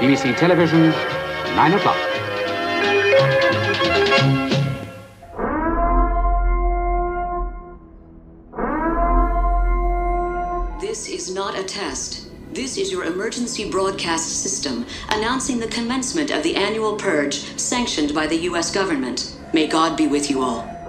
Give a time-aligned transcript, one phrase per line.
[0.00, 0.88] BBC Television,
[1.54, 1.98] 9 o'clock.
[10.80, 12.30] This is not a test.
[12.54, 18.26] This is your emergency broadcast system announcing the commencement of the annual purge sanctioned by
[18.26, 18.72] the U.S.
[18.72, 19.36] government.
[19.52, 20.79] May God be with you all.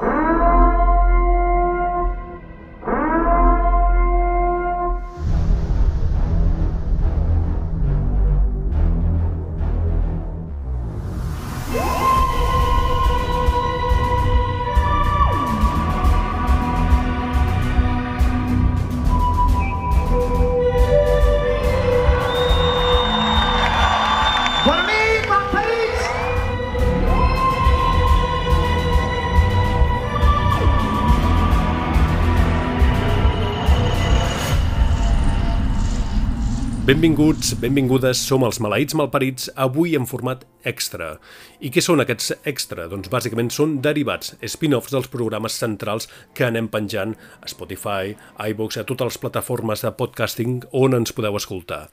[37.02, 41.16] Benvinguts, benvingudes, som els Maleïts Malparits, avui en format extra.
[41.58, 42.86] I què són aquests extra?
[42.92, 46.06] Doncs bàsicament són derivats, spin-offs dels programes centrals
[46.38, 48.14] que anem penjant a Spotify,
[48.52, 51.88] iVoox, a totes les plataformes de podcasting on ens podeu escoltar.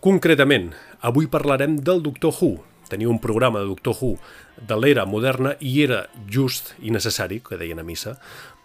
[0.00, 0.70] Concretament,
[1.04, 2.54] avui parlarem del Doctor Who.
[2.88, 4.14] Tenia un programa de Doctor Who
[4.64, 8.16] de l'era moderna i era just i necessari, que deien a missa,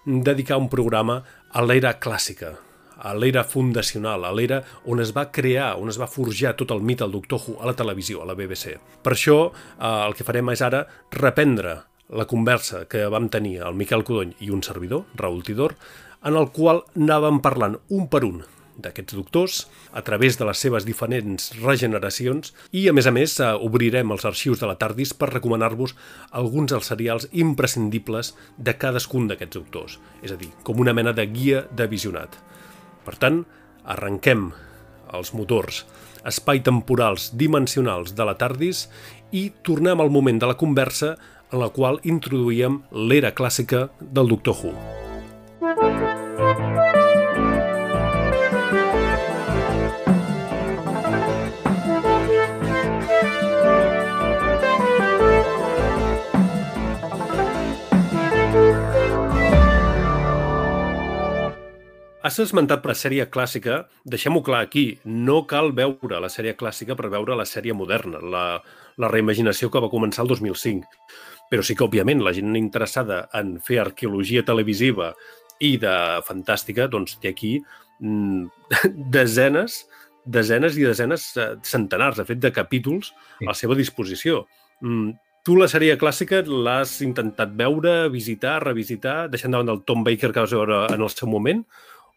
[0.07, 2.55] dedicar un programa a l'era clàssica,
[3.03, 6.81] a l'era fundacional, a l'era on es va crear, on es va forjar tot el
[6.81, 8.77] mite del Doctor Who a la televisió, a la BBC.
[9.03, 11.81] Per això eh, el que farem és ara reprendre
[12.13, 15.77] la conversa que vam tenir el Miquel Codony i un servidor, Raül Tidor,
[16.23, 18.43] en el qual anàvem parlant un per un
[18.83, 19.57] d'aquests doctors
[19.93, 24.25] a través de les seves diferents regeneracions i, a més a més, eh, obrirem els
[24.25, 25.95] arxius de la Tardis per recomanar-vos
[26.31, 31.27] alguns dels serials imprescindibles de cadascun d'aquests doctors, és a dir, com una mena de
[31.29, 32.39] guia de visionat.
[33.03, 33.43] Per tant,
[33.83, 34.51] arrenquem
[35.13, 35.83] els motors
[36.27, 38.87] espai-temporals dimensionals de la TARDIS
[39.35, 41.15] i tornem al moment de la conversa
[41.51, 44.73] en la qual introduïem l'era clàssica del Doctor Who.
[62.23, 67.09] Has esmentat la sèrie clàssica, deixem-ho clar aquí, no cal veure la sèrie clàssica per
[67.11, 68.43] veure la sèrie moderna, la,
[68.95, 70.87] la reimaginació que va començar el 2005.
[71.51, 75.11] Però sí que, òbviament, la gent interessada en fer arqueologia televisiva
[75.59, 77.57] i de fantàstica, doncs té aquí
[77.99, 78.71] mm,
[79.19, 79.81] desenes,
[80.23, 83.11] desenes i desenes, eh, centenars, de fet, de capítols
[83.43, 84.45] a la seva disposició.
[84.79, 85.11] Mm,
[85.43, 90.45] tu la sèrie clàssica l'has intentat veure, visitar, revisitar, deixant davant del Tom Baker que
[90.45, 91.67] vas veure en el seu moment,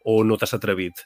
[0.07, 1.03] o no t'has atrevit?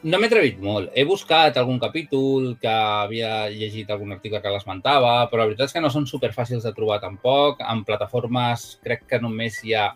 [0.00, 0.88] No m'he atrevit molt.
[0.96, 5.74] He buscat algun capítol que havia llegit algun article que l'esmentava, però la veritat és
[5.76, 7.60] que no són superfàcils de trobar tampoc.
[7.60, 9.90] En plataformes crec que només hi ha...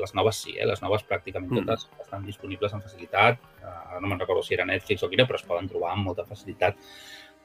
[0.00, 0.64] Les noves sí, eh?
[0.64, 1.66] les noves pràcticament Mm.
[1.66, 3.36] totes estan disponibles amb facilitat.
[3.60, 6.24] Ara no me'n recordo si era Netflix o quina, però es poden trobar amb molta
[6.24, 6.80] facilitat.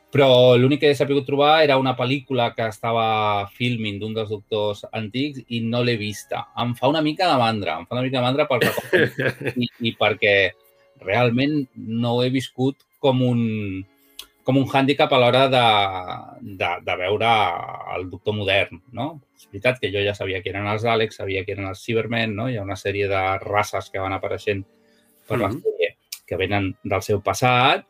[0.10, 4.82] Però l'únic que he sabut trobar era una pel·lícula que estava filming d'un dels doctors
[4.92, 6.48] antics i no l'he vista.
[6.58, 8.66] Em fa una mica de mandra, em fa una mica de mandra pel
[9.64, 10.34] i, i perquè
[11.06, 13.44] realment no he viscut com un,
[14.44, 15.66] com un hàndicap a l'hora de,
[16.58, 17.30] de, de veure
[17.96, 19.12] el doctor modern, no?
[19.38, 22.34] És veritat que jo ja sabia que eren els Àlex, sabia que eren els Cybermen,
[22.36, 22.50] no?
[22.50, 24.66] Hi ha una sèrie de races que van apareixent
[25.30, 25.62] per la Mhm.
[25.62, 25.96] sèrie
[26.26, 27.86] que venen del seu passat,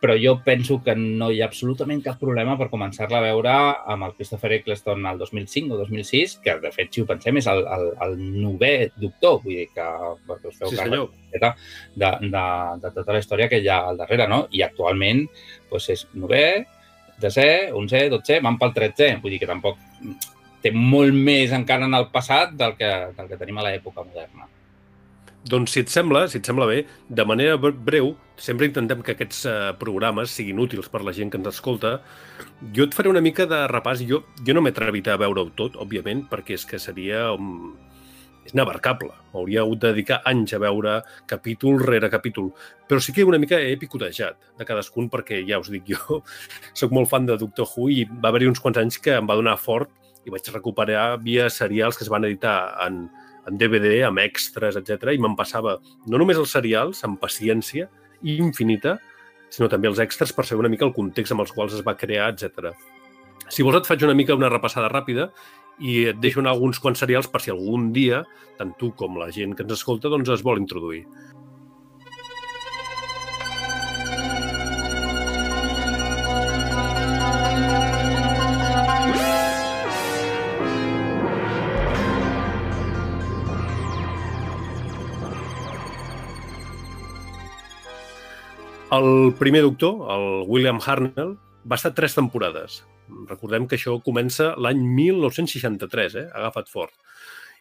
[0.00, 3.54] però jo penso que no hi ha absolutament cap problema per començar-la a veure
[3.94, 7.48] amb el Christopher Eccleston al 2005 o 2006, que de fet, si ho pensem, és
[7.50, 9.86] el, el, el novè doctor, vull dir que
[10.28, 11.52] perquè us feu Sí, càrrec miqueta
[11.94, 12.46] de, de,
[12.84, 14.44] de tota la història que hi ha al darrere, no?
[14.52, 15.24] I actualment
[15.70, 16.46] doncs és novè,
[17.20, 19.14] desè, onzè, dotzè, van pel tretzè.
[19.22, 19.80] Vull dir que tampoc
[20.62, 24.48] té molt més encara en el passat del que, del que tenim a l'època moderna.
[25.46, 29.14] Doncs si et sembla, si et sembla bé, de manera bre- breu, sempre intentem que
[29.14, 32.00] aquests eh, programes siguin útils per la gent que ens escolta.
[32.74, 34.02] Jo et faré una mica de repàs.
[34.08, 37.32] Jo, jo no m'he a veure-ho tot, òbviament, perquè és que seria...
[37.32, 37.76] Um,
[38.46, 39.10] és inabarcable.
[39.32, 42.52] M'hauria hagut de dedicar anys a veure capítol rere capítol.
[42.88, 46.22] Però sí que una mica he picotejat de cadascun, perquè ja us dic, jo
[46.72, 49.38] sóc molt fan de Doctor Who i va haver-hi uns quants anys que em va
[49.38, 49.90] donar fort
[50.26, 52.56] i vaig recuperar via serials que es van editar
[52.86, 53.06] en,
[53.46, 55.12] en DVD, amb extras, etc.
[55.14, 55.76] i me'n passava
[56.06, 57.88] no només els serials, amb paciència
[58.26, 58.96] infinita,
[59.52, 61.96] sinó també els extras per saber una mica el context amb els quals es va
[61.98, 62.72] crear, etc.
[63.48, 65.30] Si vols et faig una mica una repassada ràpida
[65.78, 68.24] i et deixo anar alguns quants serials per si algun dia,
[68.58, 71.04] tant tu com la gent que ens escolta, doncs es vol introduir.
[88.92, 91.32] El primer doctor, el William Hartnell,
[91.66, 92.84] va estar tres temporades.
[93.26, 96.26] Recordem que això comença l'any 1963, eh?
[96.30, 96.94] agafat fort.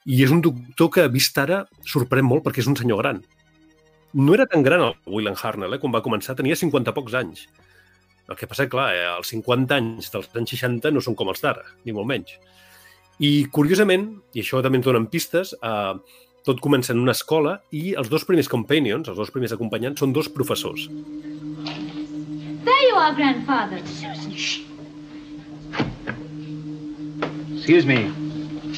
[0.05, 3.23] I és un doctor que, vist ara, sorprèn molt perquè és un senyor gran.
[4.13, 5.81] No era tan gran el William Hartnell, eh?
[5.81, 7.47] quan va començar tenia 50 pocs anys.
[8.29, 9.07] El que passa, clar, eh?
[9.15, 12.37] els 50 anys dels anys 60 no són com els d'ara, ni molt menys.
[13.17, 17.95] I, curiosament, i això també ens donen pistes, eh, tot comença en una escola i
[17.99, 20.87] els dos primers companions, els dos primers acompanyants, són dos professors.
[22.65, 23.81] There you are, grandfather.
[27.55, 28.11] Excuse me.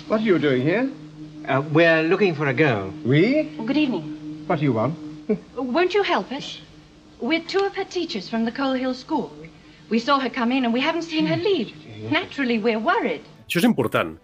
[0.08, 0.90] What are you doing here?
[1.48, 2.94] Uh, we're looking for a girl.
[3.06, 3.44] We?
[3.66, 4.46] Good evening.
[4.48, 4.96] What do you want?
[5.56, 6.62] Won't you help us?
[7.20, 9.32] We're two of her teachers from the Coal Hill School.
[9.90, 11.74] We saw her come in and we haven't seen her leave.
[12.12, 13.24] Naturally, we're worried.
[13.48, 14.18] Això és important,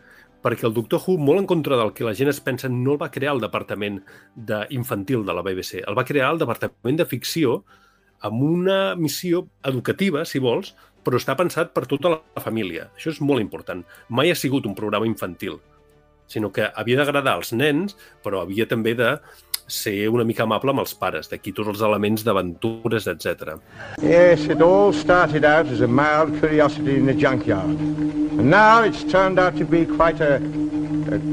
[0.43, 3.01] perquè el Doctor Who, molt en contra del que la gent es pensa, no el
[3.01, 4.01] va crear el departament
[4.35, 5.81] de infantil de la BBC.
[5.87, 7.61] El va crear el departament de ficció
[8.23, 10.73] amb una missió educativa, si vols,
[11.03, 12.89] però està pensat per tota la família.
[12.95, 13.83] Això és molt important.
[14.09, 15.59] Mai ha sigut un programa infantil,
[16.27, 19.17] sinó que havia d'agradar als nens, però havia també de
[19.67, 23.57] ser una mica amable amb els pares, d'aquí tots els elements d'aventures, etc.
[24.01, 27.79] Yes, it all started out as a mild curiosity in the junkyard.
[28.39, 30.41] And now it's turned out to be quite a,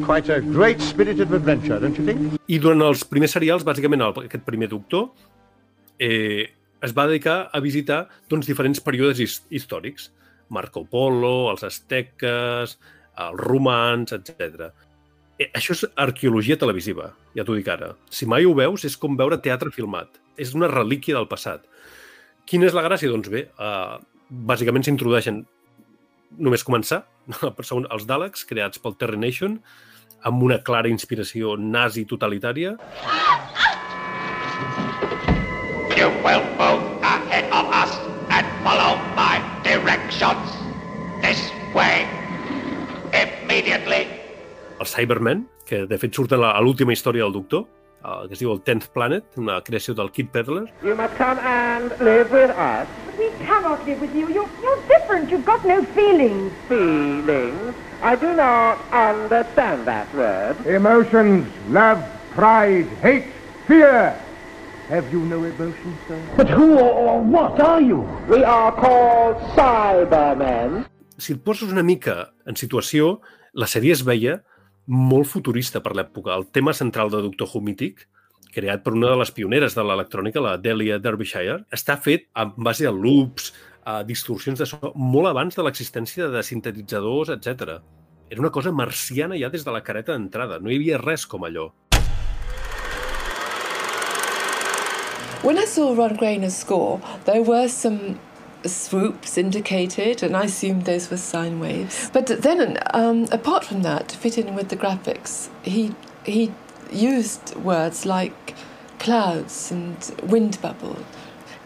[0.04, 2.38] quite a great spirit of adventure, don't you think?
[2.48, 5.10] I durant els primers serials, bàsicament el, aquest primer doctor,
[5.98, 6.48] eh,
[6.80, 10.10] es va dedicar a visitar doncs, diferents períodes his històrics.
[10.50, 12.76] Marco Polo, els asteques,
[13.20, 14.70] els romans, etc.
[15.40, 17.94] Eh, això és arqueologia televisiva, ja t'ho dic ara.
[18.12, 20.20] Si mai ho veus, és com veure teatre filmat.
[20.36, 21.64] És una relíquia del passat.
[22.44, 23.08] Quina és la gràcia?
[23.08, 23.96] Doncs bé, eh,
[24.28, 25.46] bàsicament s'introdueixen,
[26.36, 27.06] només començar,
[27.70, 29.56] són els Daleks, creats pel Terry Nation,
[30.28, 32.76] amb una clara inspiració nazi totalitària,
[35.96, 37.92] You will move ahead of us
[38.30, 40.56] and follow my directions.
[41.20, 42.08] This way.
[43.12, 44.19] Immediately.
[44.80, 47.66] Els Cybermen, que de fet surten a l'última història del Doctor,
[48.00, 51.38] eh, que es diu el Tenth Planet, una creació del Kid Pedler, You must come
[51.44, 52.88] and live with us.
[53.18, 54.28] We cannot live with you.
[54.32, 55.30] You're, you're different.
[55.30, 56.52] You've got no feelings.
[56.68, 57.74] Feelings?
[58.02, 60.56] I do not understand that word.
[60.66, 62.00] Emotions, love,
[62.34, 63.26] pride, hate,
[63.68, 64.16] fear.
[64.88, 66.18] Have you no emotions, sir?
[66.36, 68.08] But who or what are you?
[68.28, 70.86] We are called Cybermen.
[71.20, 73.20] si et poses una mica en situació,
[73.52, 74.38] la sèrie es veia
[74.90, 76.34] molt futurista per l'època.
[76.34, 78.08] El tema central de Doctor Who mític,
[78.50, 82.88] creat per una de les pioneres de l'electrònica, la Delia Derbyshire, està fet en base
[82.88, 83.52] a loops,
[83.86, 87.78] a distorsions de so, molt abans de l'existència de sintetitzadors, etc.
[88.30, 90.58] Era una cosa marciana ja des de la careta d'entrada.
[90.58, 91.70] No hi havia res com allò.
[95.42, 98.18] When I saw Ron Grainer's score, there were some
[98.64, 102.10] swoops indicated, and I assumed those were sine waves.
[102.12, 106.52] But then, um, apart from that, to fit in with the graphics, he he
[106.92, 108.54] used words like
[108.98, 110.98] clouds and wind bubble.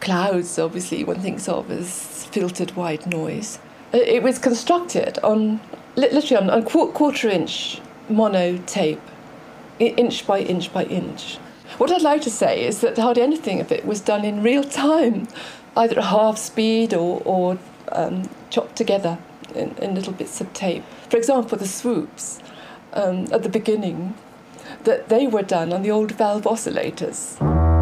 [0.00, 3.58] Clouds, obviously, one thinks of as filtered white noise.
[3.92, 5.60] It it was constructed on
[5.96, 9.00] literally on, on qu- quarter inch mono tape,
[9.78, 11.38] inch by inch by inch.
[11.78, 14.62] What I'd like to say is that hardly anything of it was done in real
[14.62, 15.26] time,
[15.76, 17.58] either at half speed or, or
[17.92, 19.18] um, chopped together
[19.54, 20.84] in, in little bits of tape.
[21.08, 22.40] For example, the swoops
[22.92, 24.14] um, at the beginning,
[24.84, 27.73] that they were done on the old valve oscillators.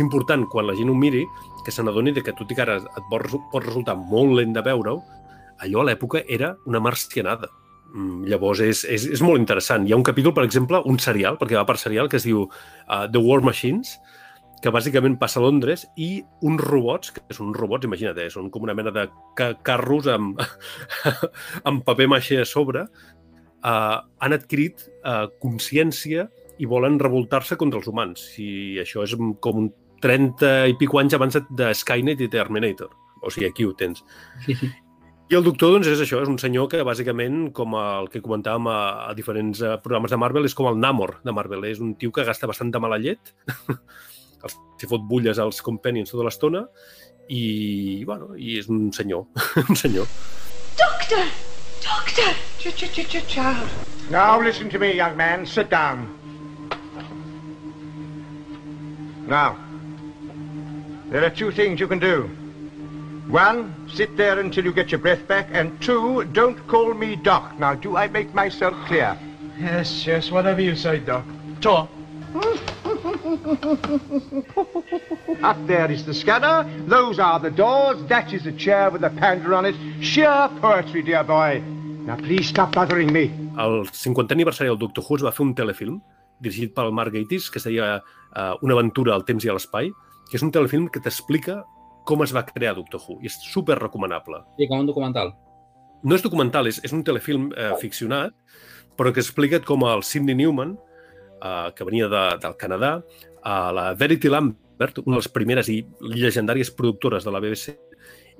[0.00, 1.24] Important, quan la gent ho miri,
[1.64, 4.54] que se n'adoni que tot i que ara et pot, resu- pot resultar molt lent
[4.56, 5.00] de veure-ho,
[5.60, 7.50] allò a l'època era una marcianada.
[7.92, 9.86] Mm, llavors és, és, és molt interessant.
[9.86, 12.44] Hi ha un capítol, per exemple, un serial, perquè va per serial, que es diu
[12.46, 13.96] uh, The War Machines,
[14.60, 18.50] que bàsicament passa a Londres, i uns robots, que són uns robots, imagina't, eh, són
[18.52, 20.40] com una mena de ca carros amb,
[21.68, 22.84] amb paper maixer a sobre,
[23.64, 26.28] uh, han adquirit uh, consciència
[26.60, 28.26] i volen revoltar-se contra els humans.
[28.38, 29.70] I això és com un
[30.02, 32.92] 30 i pico anys abans de, Skynet i Terminator.
[33.20, 34.04] O sigui, aquí ho tens.
[34.46, 34.70] Sí, sí.
[35.30, 38.66] I el doctor, doncs, és això, és un senyor que, bàsicament, com el que comentàvem
[38.66, 41.68] a, a diferents uh, programes de Marvel, és com el Namor de Marvel.
[41.68, 43.30] És un tio que gasta bastant de mala llet,
[44.80, 46.64] s'hi fot bulles als companions tota l'estona,
[47.30, 49.28] i, bueno, i és un senyor,
[49.68, 50.10] un senyor.
[50.80, 51.30] Doctor!
[51.86, 52.34] Doctor!
[52.58, 53.70] Ch-ch-ch-child.
[54.10, 55.46] Now listen to me, young man.
[55.46, 56.08] Sit down.
[59.28, 59.56] Now,
[61.10, 62.30] there are two things you can do.
[63.28, 67.58] One, sit there until you get your breath back, and two, don't call me Doc.
[67.58, 69.16] Now, do I make myself clear?
[69.58, 71.24] Yes, yes, whatever you say, Doc.
[71.60, 71.88] Talk.
[75.42, 79.10] Up there is the scanner, those are the doors, that is a chair with a
[79.10, 79.74] panda on it.
[80.00, 81.62] Sheer poetry, dear boy.
[82.06, 83.30] Now, please stop bothering me.
[83.56, 86.00] El 50è aniversari del Doctor Who es va fer un telefilm
[86.40, 89.92] dirigit pel Mark Gatiss que es deia uh, Una aventura al temps i a l'espai,
[90.30, 91.60] que és un telefilm que t'explica
[92.06, 94.44] com es va crear Doctor Who i és super recomanable.
[94.58, 95.34] Sí, com un documental.
[96.06, 98.32] No és documental, és, és un telefilm eh, ficcionat,
[98.96, 100.76] però que explica com el Sidney Newman,
[101.42, 102.94] eh, que venia de, del Canadà,
[103.44, 105.82] a la Verity Lambert, una de les primeres i
[106.14, 107.76] llegendàries productores de la BBC,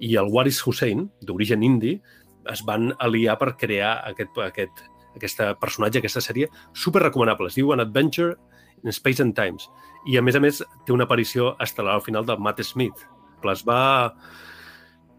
[0.01, 1.99] i el Waris Hussein, d'origen indi,
[2.51, 4.85] es van aliar per crear aquest, aquest,
[5.19, 7.51] aquesta personatge, aquesta sèrie, super recomanable.
[7.53, 8.39] Es diu An Adventure
[8.83, 9.69] in Space and Times.
[10.09, 13.03] I, a més a més, té una aparició estel·lar al final del Matt Smith.
[13.51, 13.81] Es va,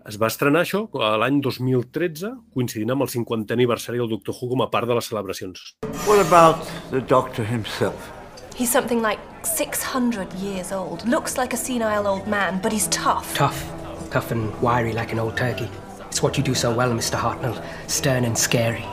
[0.09, 0.83] es va estrenar això
[1.21, 5.09] l'any 2013, coincidint amb el 50è aniversari del Doctor Who com a part de les
[5.11, 5.75] celebracions.
[6.07, 8.09] What about the Doctor himself?
[8.55, 11.07] He's something like 600 years old.
[11.07, 13.33] Looks like a senile old man, but he's tough.
[13.35, 13.63] Tough.
[14.11, 15.69] Tough and wiry like an old turkey.
[16.07, 17.17] It's what you do so well, Mr.
[17.17, 17.55] Hartnell.
[17.87, 18.85] Stern and scary,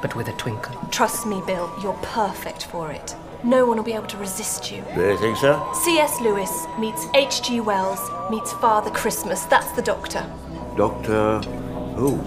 [0.00, 0.76] but with a twinkle.
[0.90, 3.16] Trust me, Bill, you're perfect for it.
[3.44, 4.82] No one will be able to resist you.
[4.94, 5.60] Do you think so?
[5.84, 6.20] C.S.
[6.20, 7.60] Lewis meets H.G.
[7.60, 8.00] Wells
[8.30, 9.44] meets Father Christmas.
[9.46, 10.24] That's the Doctor.
[10.76, 11.40] Doctor
[11.96, 12.18] Who?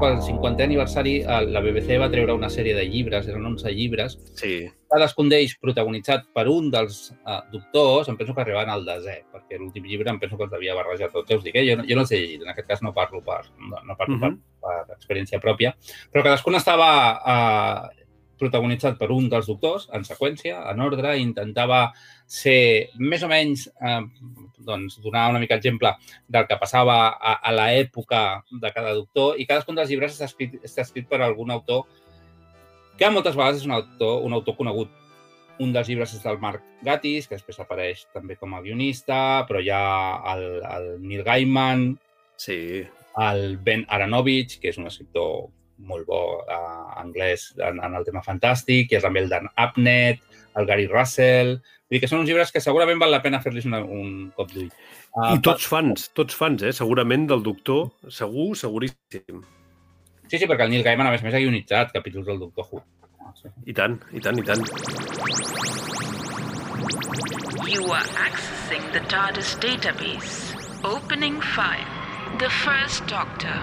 [0.00, 4.18] Pel 50è aniversari, eh, la BBC va treure una sèrie de llibres, eren 11 llibres,
[4.34, 4.68] Sí.
[4.92, 9.56] Cadascun d'ells protagonitzat per un dels uh, doctors, em penso que arribaven al desè, perquè
[9.58, 11.64] l'últim llibre em penso que els devia barrejar tots, ja us dic, eh?
[11.70, 13.96] jo, no- jo no els he llegit, en aquest cas no parlo per, no, no
[13.96, 14.38] parlo Mhm.
[14.60, 15.72] per, per experiència pròpia,
[16.12, 16.90] però cadascun estava
[17.24, 17.88] uh,
[18.42, 21.92] protagonitzat per un dels doctors, en seqüència, en ordre, i intentava
[22.26, 24.00] ser més o menys, eh,
[24.66, 25.92] doncs, donar una mica exemple
[26.26, 30.56] del que passava a, a l'època de cada doctor, i cadascun dels llibres està escrit,
[30.64, 31.84] està escrit per algun autor
[33.02, 34.90] que moltes vegades és un autor, un autor conegut.
[35.62, 39.60] Un dels llibres és del Mark Gatiss, que després apareix també com a guionista, però
[39.62, 39.82] hi ha
[40.32, 41.84] el, el Neil Gaiman,
[42.40, 42.56] sí.
[43.20, 45.50] el Ben Aronovich, que és un escriptor
[45.82, 46.56] molt bo eh,
[47.02, 50.22] anglès en, en el tema fantàstic, i és també el Dan Abnett,
[50.58, 51.56] el Gary Russell...
[51.92, 54.70] Vull dir que són uns llibres que segurament val la pena fer-los un cop d'ull.
[55.12, 56.70] Uh, I tots fans, tots fans, eh?
[56.72, 59.42] segurament del doctor, segur, seguríssim.
[60.32, 62.64] Sí, sí, perquè el Neil Gaiman, a més a més, ha guionitzat capítols del Doctor
[62.64, 62.78] Who.
[63.20, 63.50] Ah, sí.
[63.68, 64.62] I tant, i tant, i tant.
[67.68, 70.56] You are accessing the TARDIS database.
[70.88, 71.84] Opening file.
[72.40, 73.60] The First Doctor.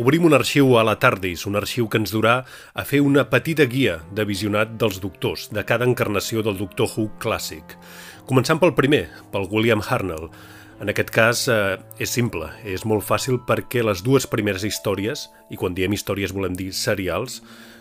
[0.00, 2.38] Obrim un arxiu a la Tardis, un arxiu que ens durà
[2.72, 7.10] a fer una petita guia de visionat dels doctors, de cada encarnació del Doctor Who
[7.20, 7.76] clàssic.
[8.24, 10.30] Començant pel primer, pel William Hartnell.
[10.78, 15.58] En aquest cas eh, és simple, és molt fàcil perquè les dues primeres històries, i
[15.58, 17.40] quan diem històries volem dir serials,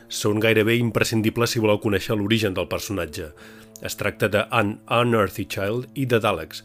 [0.10, 3.30] són gairebé imprescindibles si voleu conèixer l'origen del personatge.
[3.86, 6.64] Es tracta de An Unearthly Child i de Daleks.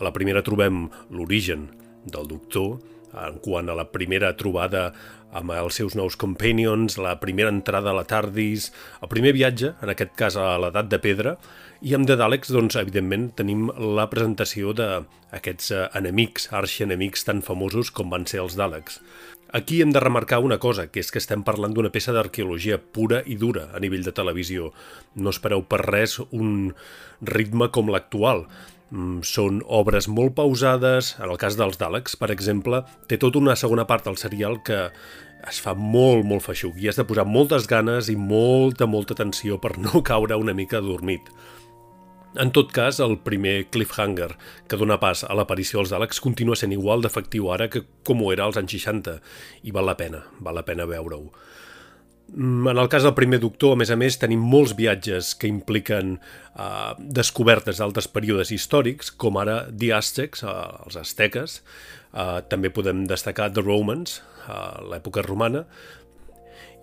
[0.00, 1.68] A la primera trobem l'origen
[2.08, 2.78] del doctor,
[3.12, 4.88] en quant a la primera trobada
[5.34, 8.70] amb els seus nous companions, la primera entrada a la Tardis,
[9.02, 11.36] el primer viatge, en aquest cas a l'edat de pedra,
[11.84, 17.90] i amb The Daleks, doncs, evidentment, tenim la presentació d'aquests eh, enemics, arxienemics tan famosos
[17.92, 19.02] com van ser els Daleks.
[19.54, 23.20] Aquí hem de remarcar una cosa, que és que estem parlant d'una peça d'arqueologia pura
[23.28, 24.70] i dura a nivell de televisió.
[25.14, 26.72] No espereu per res un
[27.20, 28.46] ritme com l'actual.
[28.88, 31.14] Mm, Són obres molt pausades.
[31.20, 32.80] En el cas dels Daleks, per exemple,
[33.12, 34.86] té tota una segona part del serial que
[35.44, 39.60] es fa molt, molt feixuc i has de posar moltes ganes i molta, molta atenció
[39.60, 41.28] per no caure una mica adormit.
[42.34, 44.32] En tot cas, el primer cliffhanger
[44.66, 48.32] que dona pas a l'aparició dels Daleks continua sent igual d'efectiu ara que com ho
[48.34, 49.20] era als anys 60
[49.62, 51.30] i val la pena, val la pena veure-ho.
[52.34, 55.46] Mm, En el cas del primer doctor, a més a més, tenim molts viatges que
[55.46, 56.16] impliquen
[56.58, 60.54] eh, descobertes d'altres períodes històrics, com ara The Aztecs, eh,
[60.86, 61.60] els asteques.
[62.14, 65.68] Eh, també podem destacar The Romans, eh, l'època romana,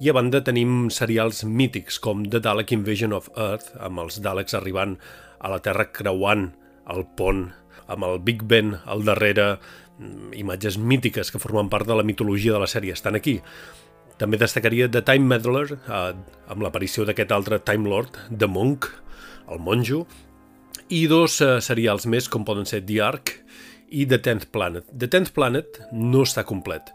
[0.01, 4.55] I a banda tenim serials mítics com The Dalek Invasion of Earth, amb els Daleks
[4.57, 4.95] arribant
[5.41, 6.51] a la Terra creuant
[6.91, 7.47] el pont,
[7.91, 9.57] amb el Big Ben al darrere,
[9.97, 13.41] mm, imatges mítiques que formen part de la mitologia de la sèrie estan aquí.
[14.17, 16.13] També destacaria The Time Meddler, eh,
[16.47, 18.85] amb l'aparició d'aquest altre Time Lord, The Monk,
[19.49, 20.05] el monjo,
[20.89, 23.33] i dos eh, serials més, com poden ser The Ark
[23.89, 24.85] i The Tenth Planet.
[24.93, 26.91] The Tenth Planet no està complet.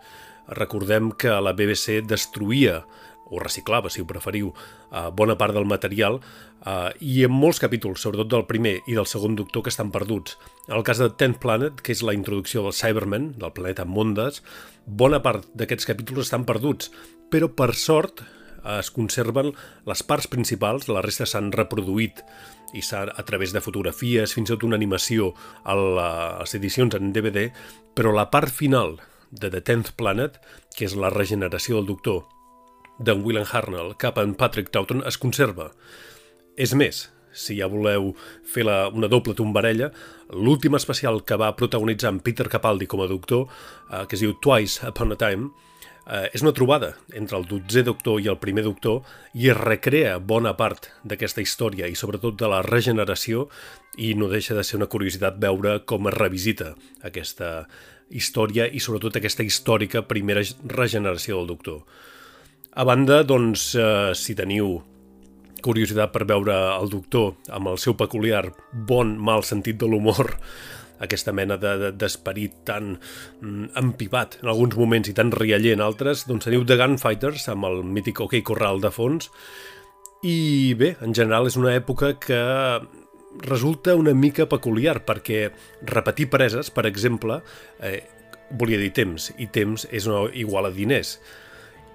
[0.49, 2.85] Recordem que la BBC destruïa
[3.31, 4.53] o reciclava, si ho preferiu,
[4.91, 9.09] eh, bona part del material eh, i en molts capítols, sobretot del primer i del
[9.11, 10.39] segon doctor, que estan perduts.
[10.69, 14.43] En el cas de Tenth Planet, que és la introducció del Cyberman, del planeta Mondes,
[14.87, 16.93] bona part d'aquests capítols estan perduts,
[17.31, 18.23] però per sort
[18.67, 19.53] es conserven
[19.87, 22.23] les parts principals, la resta s'han reproduït
[22.75, 25.33] i a través de fotografies, fins i tot una animació
[25.65, 27.51] a les edicions en DVD,
[27.95, 28.99] però la part final
[29.31, 30.41] de The Tenth Planet,
[30.77, 32.25] que és la regeneració del doctor
[32.99, 35.71] d'en William Harnell cap en Patrick Troughton, es conserva.
[36.57, 38.15] És més, si ja voleu
[38.49, 39.91] fer la, una doble tombarella,
[40.33, 43.47] l'últim especial que va protagonitzar en Peter Capaldi com a doctor,
[43.91, 45.51] eh, que es diu Twice Upon a Time,
[46.07, 49.03] eh, és una trobada entre el dotzè doctor i el primer doctor
[49.35, 53.49] i es recrea bona part d'aquesta història i sobretot de la regeneració
[53.99, 56.75] i no deixa de ser una curiositat veure com es revisita
[57.05, 57.67] aquesta
[58.09, 61.83] història i sobretot aquesta històrica primera regeneració del doctor.
[62.77, 64.75] A banda, doncs, eh, si teniu
[65.65, 68.43] curiositat per veure el doctor amb el seu peculiar
[68.91, 70.35] bon mal sentit de l'humor
[71.07, 72.91] aquesta mena d'esperit de, de, tan
[73.41, 77.65] mm, empipat en alguns moments i tan rialler en altres, doncs teniu The Gunfighters amb
[77.71, 79.31] el mític OK Corral de fons
[80.21, 82.43] i bé, en general és una època que
[83.49, 85.49] resulta una mica peculiar perquè
[85.89, 87.41] repetir preses, per exemple,
[87.81, 88.03] eh,
[88.53, 91.17] volia dir temps, i temps és una, igual a diners.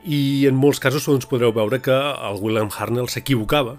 [0.06, 3.78] I en molts casos doncs, podreu veure que el William Harnell s'equivocava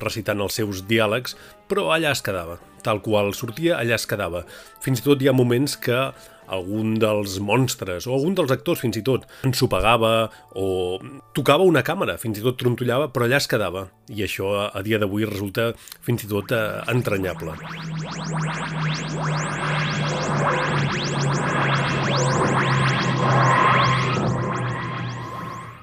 [0.00, 1.34] recitant els seus diàlegs,
[1.68, 2.58] però allà es quedava.
[2.84, 4.44] Tal qual sortia, allà es quedava.
[4.84, 5.98] Fins i tot hi ha moments que
[6.54, 10.28] algun dels monstres, o algun dels actors fins i tot, ensopegava
[10.60, 11.00] o
[11.36, 13.86] tocava una càmera, fins i tot trontollava, però allà es quedava.
[14.12, 15.72] I això a dia d'avui resulta
[16.04, 17.56] fins i tot eh, entranyable.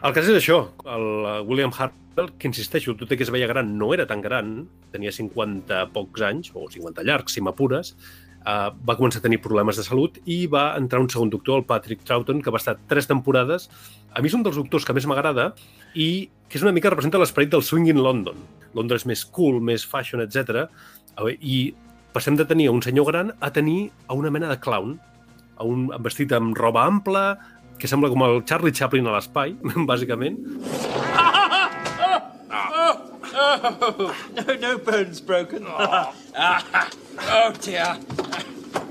[0.01, 0.55] El cas és això,
[0.89, 1.03] el
[1.45, 5.11] William Hartwell, que insisteixo, tot i que es veia gran, no era tan gran, tenia
[5.13, 7.91] 50 pocs anys, o 50 llargs, si m'apures,
[8.41, 11.67] uh, va començar a tenir problemes de salut i va entrar un segon doctor, el
[11.69, 13.69] Patrick Troughton, que va estar tres temporades.
[14.17, 15.51] A mi és un dels doctors que més m'agrada
[15.93, 18.41] i que és una mica representa l'esperit del swing in London.
[18.73, 20.65] Londres més cool, més fashion, etc.
[21.37, 21.61] I
[22.11, 24.97] passem de tenir un senyor gran a tenir a una mena de clown,
[25.61, 27.37] a un vestit amb roba ampla,
[27.81, 29.55] que sembla com el Charlie Chaplin a l'espai,
[29.89, 30.37] bàsicament.
[34.37, 35.65] no, no bones broken.
[35.65, 36.13] Oh,
[37.37, 37.97] oh dear.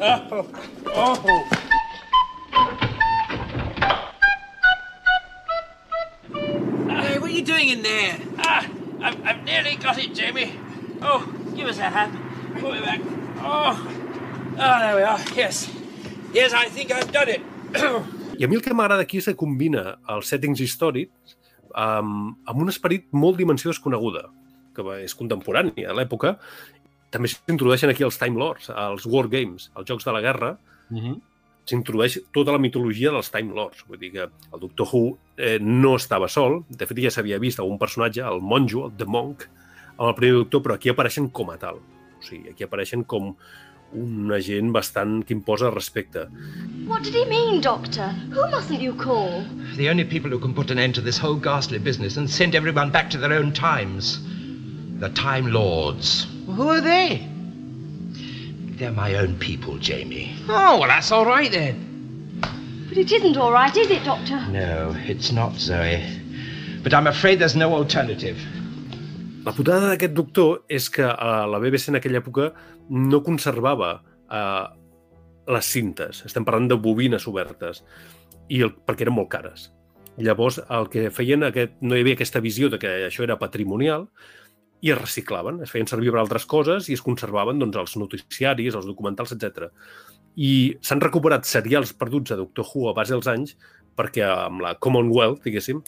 [0.00, 0.44] Oh,
[0.88, 1.46] oh.
[6.88, 8.18] Hey, what are you doing in there?
[8.38, 8.66] Ah,
[9.03, 10.59] I've, I've nearly got it, Jamie.
[11.00, 12.18] Oh, give us a hand.
[12.59, 13.00] Pull me back.
[13.38, 13.79] Oh,
[14.59, 15.20] oh, there we are.
[15.37, 15.70] Yes,
[16.33, 17.40] yes, I think I've done it.
[18.40, 21.35] I a mi el que m'agrada aquí és que combina els settings històrics
[21.76, 24.31] amb, amb un esperit molt dimensió desconeguda,
[24.72, 26.38] que és contemporani a l'època.
[27.12, 30.55] També s'introdueixen aquí els Time Lords, els War Games, els Jocs de la Guerra.
[30.88, 31.18] Uh -huh.
[31.68, 33.85] S'introdueix tota la mitologia dels Time Lords.
[33.87, 36.64] Vull dir que el Doctor Who eh, no estava sol.
[36.68, 39.42] De fet, ja s'havia vist algun personatge, el monjo, el The Monk,
[39.98, 41.76] amb el primer Doctor, però aquí apareixen com a tal.
[41.76, 43.37] O sigui, aquí apareixen com
[43.94, 46.29] un agent bastant que imposa respecte.
[46.87, 48.09] What did he mean, Doctor?
[48.33, 49.44] Who mustn't you call?
[49.76, 52.55] The only people who can put an end to this whole ghastly business and send
[52.55, 54.18] everyone back to their own times.
[55.00, 56.26] The Time Lords.
[56.46, 57.29] Well, who are they?
[58.79, 60.35] They're my own people, Jamie.
[60.48, 62.40] Oh, well, that's all right then.
[62.88, 64.40] But it isn't all right, is it, Doctor?
[64.48, 66.03] No, it's not, Zoe.
[66.83, 68.38] But I'm afraid there's no alternative.
[69.44, 72.50] La putada d'aquest doctor és que a la BBC en aquella època
[72.90, 73.92] no conservava
[74.31, 74.66] eh,
[75.50, 76.24] les cintes.
[76.26, 77.85] Estem parlant de bobines obertes,
[78.50, 79.70] i el, perquè eren molt cares.
[80.20, 84.09] Llavors, el que feien, aquest, no hi havia aquesta visió de que això era patrimonial,
[84.81, 88.76] i es reciclaven, es feien servir per altres coses i es conservaven doncs, els noticiaris,
[88.76, 89.68] els documentals, etc.
[90.40, 93.57] I s'han recuperat serials perduts a Doctor Who a base dels anys
[93.98, 95.83] perquè amb la Commonwealth, diguéssim,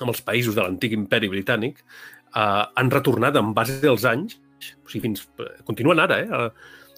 [0.00, 4.38] amb els països de l'antic imperi britànic, eh, han retornat en base dels anys,
[4.84, 5.26] o sigui, fins,
[5.64, 6.50] continuen ara, eh,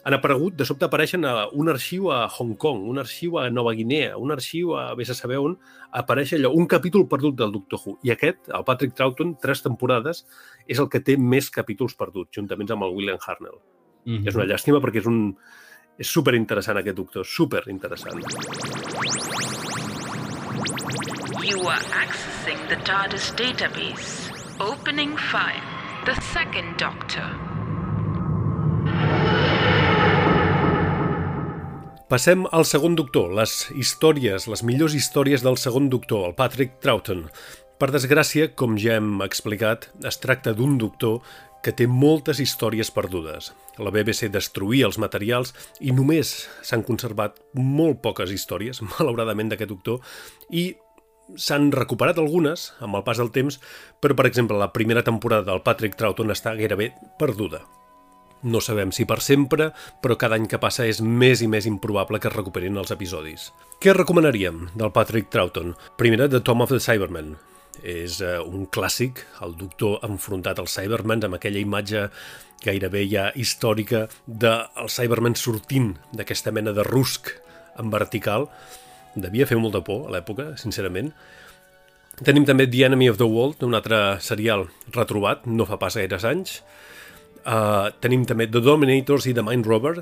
[0.06, 3.72] han aparegut, de sobte apareixen a un arxiu a Hong Kong, un arxiu a Nova
[3.74, 5.56] Guinea, un arxiu a vés a saber on,
[5.90, 7.96] apareix allò, un capítol perdut del Doctor Who.
[8.06, 10.22] I aquest, el Patrick Troughton, tres temporades,
[10.62, 13.58] és el que té més capítols perduts, juntament amb el William Hartnell.
[14.04, 14.12] Mm.
[14.14, 14.28] -hmm.
[14.28, 15.36] És una llàstima perquè és un...
[15.98, 18.22] És super interessant aquest doctor, super interessant.
[21.42, 24.30] You are accessing the TARDIS database.
[24.60, 25.66] Opening file.
[26.04, 27.45] The second Doctor.
[32.06, 37.24] Passem al segon doctor, les històries, les millors històries del segon doctor, el Patrick Troughton.
[37.82, 41.16] Per desgràcia, com ja hem explicat, es tracta d'un doctor
[41.66, 43.48] que té moltes històries perdudes.
[43.82, 45.50] La BBC destruïa els materials
[45.82, 46.30] i només
[46.62, 49.98] s'han conservat molt poques històries, malauradament, d'aquest doctor,
[50.54, 50.76] i
[51.34, 53.58] s'han recuperat algunes amb el pas del temps,
[53.98, 57.64] però, per exemple, la primera temporada del Patrick Troughton està gairebé perduda.
[58.44, 59.70] No sabem si per sempre,
[60.04, 63.50] però cada any que passa és més i més improbable que es recuperin els episodis.
[63.80, 65.74] Què recomanaríem del Patrick Troughton?
[65.96, 67.34] Primera, The Tom of the Cybermen.
[67.86, 72.06] És uh, un clàssic, el doctor enfrontat als Cybermen, amb aquella imatge
[72.64, 77.32] gairebé ja històrica dels Cybermen sortint d'aquesta mena de rusc
[77.80, 78.48] en vertical.
[79.16, 81.12] Devia fer molta por a l'època, sincerament.
[82.24, 86.24] Tenim també The Enemy of the World, un altre serial retrobat, no fa pas gaires
[86.24, 86.62] anys.
[87.46, 90.00] Uh, tenim també The Dominators i The Mind Rover.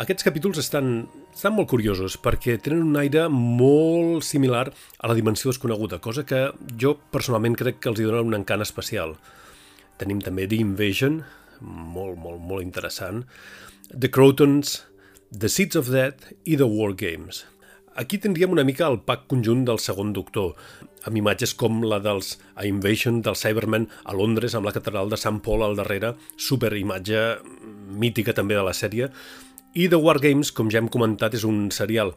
[0.00, 1.02] Aquests capítols estan,
[1.34, 6.46] estan molt curiosos perquè tenen un aire molt similar a la dimensió desconeguda, cosa que
[6.80, 9.12] jo personalment crec que els hi dona un encant especial.
[10.00, 11.20] Tenim també The Invasion,
[11.60, 13.26] molt, molt, molt interessant.
[13.92, 14.78] The Crotons,
[15.28, 17.44] The Seeds of Death i The War Games.
[17.96, 20.50] Aquí tindríem una mica el pack conjunt del segon doctor,
[21.08, 25.16] amb imatges com la dels A Invasion del Cyberman a Londres, amb la catedral de
[25.16, 27.22] Sant Paul al darrere, super imatge
[27.88, 29.08] mítica també de la sèrie,
[29.72, 32.12] i The War Games, com ja hem comentat, és un serial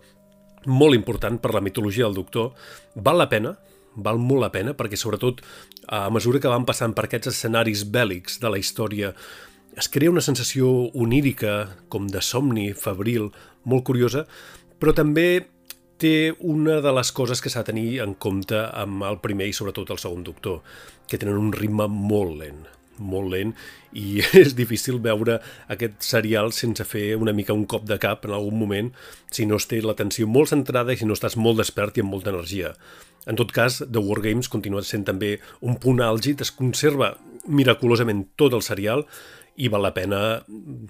[0.67, 2.49] molt important per la mitologia del doctor.
[2.95, 3.53] Val la pena,
[3.95, 5.39] val molt la pena, perquè sobretot
[5.87, 9.13] a mesura que van passant per aquests escenaris bèl·lics de la història
[9.79, 13.29] es crea una sensació onírica, com de somni, febril,
[13.63, 14.25] molt curiosa,
[14.79, 15.47] però també
[15.99, 19.55] té una de les coses que s'ha de tenir en compte amb el primer i
[19.55, 20.61] sobretot el segon doctor,
[21.07, 22.63] que tenen un ritme molt lent,
[22.99, 23.53] molt lent,
[23.91, 25.39] i és difícil veure
[25.75, 28.93] aquest serial sense fer una mica un cop de cap en algun moment,
[29.31, 32.15] si no es té l'atenció molt centrada i si no estàs molt despert i amb
[32.15, 32.75] molta energia.
[33.27, 37.17] En tot cas, The War Games continua sent també un punt àlgid, es conserva
[37.49, 39.05] miraculosament tot el serial
[39.59, 40.19] i val la pena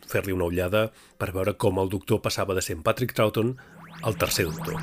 [0.09, 3.55] fer-li una ullada per veure com el doctor passava de ser en Patrick Troughton
[4.03, 4.75] al tercer doctor.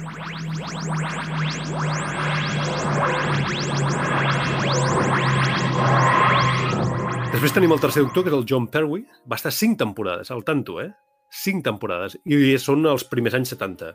[7.32, 9.04] Després tenim el tercer doctor, que és el John Pertwee.
[9.28, 10.90] Va estar cinc temporades, al tanto, eh?
[11.28, 12.16] Cinc temporades.
[12.24, 13.92] I són els primers anys 70.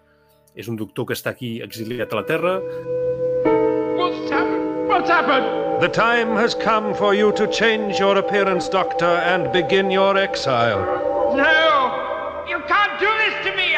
[0.53, 2.59] És un doctor que està aquí exiliat a la Terra.
[3.97, 4.87] What's happened?
[4.91, 5.47] What's happened?
[5.81, 10.85] The time has come for you to change your appearance, Doctor, and begin your exile.
[11.33, 12.45] No!
[12.47, 13.71] You can't do this to me!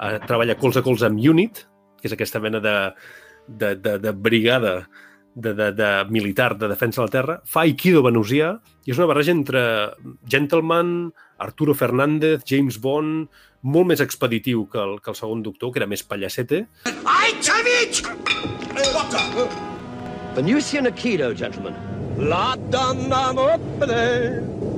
[0.00, 1.64] Eh, treballa colze a colze amb UNIT,
[2.00, 2.74] que és aquesta mena de,
[3.46, 4.74] de, de, de brigada
[5.34, 8.54] de, de, de militar de defensa de la terra, fa Aikido venusià
[8.86, 9.62] i és una barreja entre
[10.28, 13.28] Gentleman, Arturo Fernández, James Bond,
[13.62, 16.64] molt més expeditiu que el, que el segon doctor, que era més pallacete.
[16.88, 18.08] I Savage!
[18.72, 19.52] Doctor!
[20.36, 21.76] Venusian Aikido, gentlemen.
[22.20, 24.69] La dum dum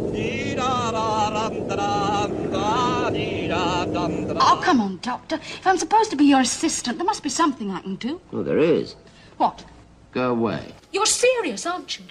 [4.44, 5.36] Oh, come on, Doctor.
[5.36, 8.20] If I'm supposed to be your assistant, there must be something I can do.
[8.32, 8.96] Oh, there is.
[9.38, 9.64] What?
[10.12, 10.60] Go away.
[10.92, 12.04] You're serious, aren't you?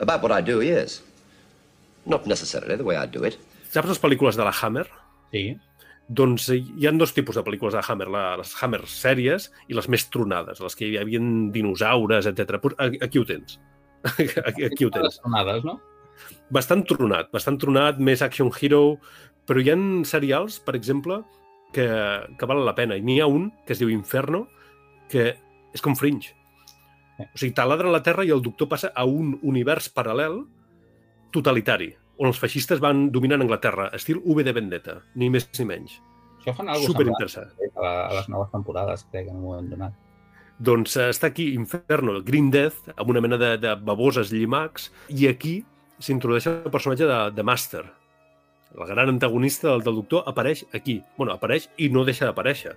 [0.00, 1.02] About what I do, yes.
[2.04, 3.38] Not necessarily the way I do it.
[3.72, 4.86] Saps les pel·lícules de la Hammer?
[5.32, 5.58] Sí.
[6.08, 9.76] Doncs eh, hi ha dos tipus de pel·lícules de Hammer, la, les Hammer sèries i
[9.76, 11.20] les més tronades, les que hi havia
[11.52, 12.60] dinosaures, etc.
[13.04, 13.58] Aquí ho tens.
[14.48, 15.04] Aquí, aquí ho tens.
[15.04, 15.80] Les tronades, no?
[16.54, 18.98] Bastant tronat, bastant tronat, més action hero,
[19.48, 19.76] però hi ha
[20.08, 21.22] serials, per exemple,
[21.72, 21.86] que,
[22.38, 22.96] que valen la pena.
[22.96, 24.46] I n'hi ha un, que es diu Inferno,
[25.12, 25.30] que
[25.74, 26.34] és com Fringe.
[27.18, 30.44] O sigui, taladra la Terra i el doctor passa a un univers paral·lel
[31.34, 35.98] totalitari, on els feixistes van dominant Anglaterra, estil V de Vendetta, ni més ni menys.
[36.38, 37.50] Això fan alguna Superinteressant.
[37.74, 39.96] A, a les noves temporades, crec, en un moment donat.
[40.58, 45.28] Doncs eh, està aquí Inferno, Green Death, amb una mena de, de baboses llimacs, i
[45.30, 45.60] aquí
[45.98, 47.84] s'introdueix el personatge de, de Master.
[48.76, 51.02] El gran antagonista del, del doctor apareix aquí.
[51.16, 52.74] bueno, apareix i no deixa d'aparèixer,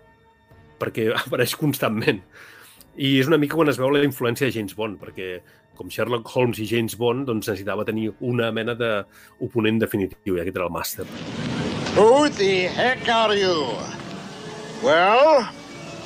[0.79, 2.21] perquè apareix constantment.
[2.97, 5.39] I és una mica quan es veu la influència de James Bond, perquè
[5.79, 10.59] com Sherlock Holmes i James Bond, doncs necessitava tenir una mena d'oponent definitiu, i aquest
[10.59, 11.07] era el màster.
[11.95, 13.55] Who the heck are you?
[14.83, 15.47] Well,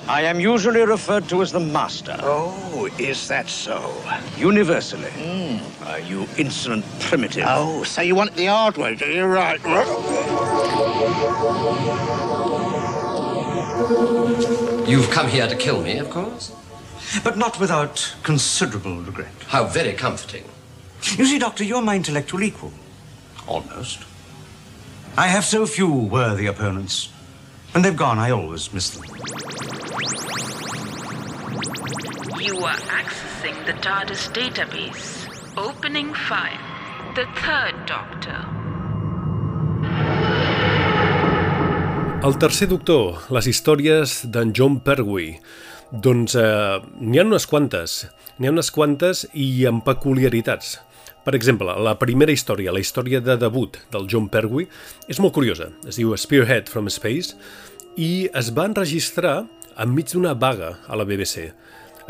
[0.08, 2.18] I am usually referred to as the Master.
[2.22, 3.91] Oh, is that so?
[4.38, 5.10] Universally.
[5.10, 7.46] Hmm, are you insolent primitive?
[7.48, 9.26] Oh, so you want it the hard way, do you?
[9.26, 9.60] Right.
[14.88, 16.52] You've come here to kill me, of course?
[17.24, 19.34] But not without considerable regret.
[19.48, 20.44] How very comforting.
[21.18, 22.72] You see, Doctor, you're my intellectual equal.
[23.48, 24.00] Almost.
[25.18, 27.10] I have so few worthy opponents.
[27.76, 29.04] When they've gone, I always miss them.
[32.40, 35.28] You are accessing the TARDIS database.
[35.58, 36.64] Opening file.
[37.16, 38.40] The third Doctor.
[42.24, 45.36] El tercer doctor, les històries d'en John Pertwee.
[45.92, 48.06] Doncs eh, n'hi ha unes quantes,
[48.40, 50.78] n'hi ha unes quantes i amb peculiaritats.
[51.26, 54.68] Per exemple, la primera història, la història de debut del John Pertwee,
[55.10, 55.72] és molt curiosa.
[55.90, 57.34] Es diu Spearhead from Space
[57.95, 59.45] i es va enregistrar
[59.79, 61.47] enmig d'una vaga a la BBC.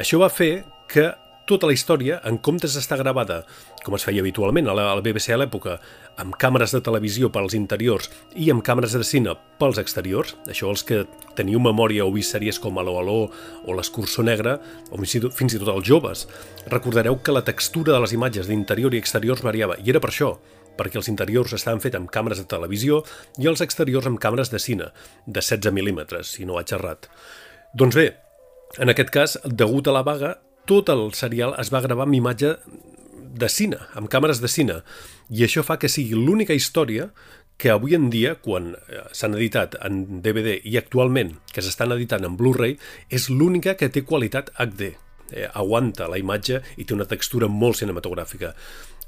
[0.01, 1.11] Això va fer que
[1.45, 3.43] tota la història, en comptes d'estar gravada,
[3.85, 5.75] com es feia habitualment a la, a la BBC a l'època,
[6.17, 10.81] amb càmeres de televisió pels interiors i amb càmeres de cine pels exteriors, això els
[10.87, 11.03] que
[11.37, 13.19] teniu memòria o vist sèries com Aló Aló
[13.61, 14.57] o l'Escursó Negra,
[14.89, 16.25] o fins i, tot, fins i tot els joves,
[16.73, 20.33] recordareu que la textura de les imatges d'interior i exteriors variava, i era per això,
[20.77, 23.03] perquè els interiors estaven fets amb càmeres de televisió
[23.41, 24.91] i els exteriors amb càmeres de cine,
[25.25, 27.09] de 16 mil·límetres, si no ha xerrat.
[27.73, 28.09] Doncs bé,
[28.79, 30.35] en aquest cas, degut a la vaga,
[30.65, 32.55] tot el serial es va gravar amb imatge
[33.35, 34.81] de cine, amb càmeres de cine,
[35.29, 37.09] i això fa que sigui l'única història
[37.57, 42.27] que avui en dia, quan eh, s'han editat en DVD i actualment que s'estan editant
[42.27, 42.75] en Blu-ray,
[43.09, 44.95] és l'única que té qualitat HD.
[45.31, 48.53] Eh, aguanta la imatge i té una textura molt cinematogràfica.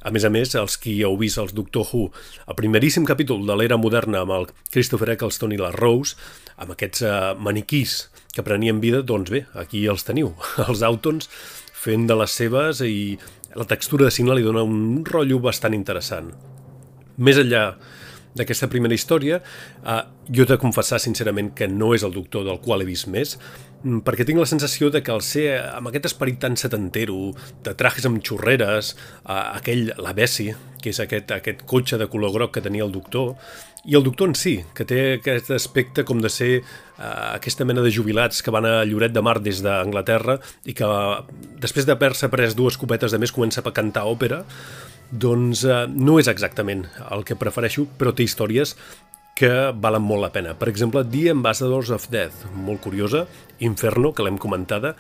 [0.07, 2.07] A més a més, els qui heu vist els Doctor Who,
[2.47, 6.15] el primeríssim capítol de l'era moderna amb el Christopher Eccleston i la Rose,
[6.57, 10.33] amb aquests eh, maniquís que prenien vida, doncs bé, aquí els teniu,
[10.67, 11.29] els Autons
[11.77, 13.17] fent de les seves i
[13.57, 16.33] la textura de cine li dona un rotllo bastant interessant.
[17.17, 17.71] Més enllà
[18.37, 22.61] d'aquesta primera història, eh, jo he de confessar sincerament que no és el doctor del
[22.61, 23.37] qual he vist més,
[24.05, 27.31] perquè tinc la sensació de que al ser amb aquest esperit tan setantero,
[27.63, 32.33] de trajes amb xorreres, eh, aquell, la Bessie, que és aquest, aquest cotxe de color
[32.35, 33.35] groc que tenia el doctor,
[33.87, 36.63] i el doctor en si, que té aquest aspecte com de ser eh,
[37.07, 40.89] aquesta mena de jubilats que van a Lloret de Mar des d'Anglaterra i que
[41.63, 44.43] després d'haver-se pres dues copetes de més comença a cantar òpera,
[45.11, 48.75] doncs eh, no és exactament el que prefereixo, però té històries
[49.37, 50.55] que valen molt la pena.
[50.57, 53.27] Per exemple, The Ambassadors of Death, molt curiosa,
[53.61, 54.95] Inferno, que l'hem comentada,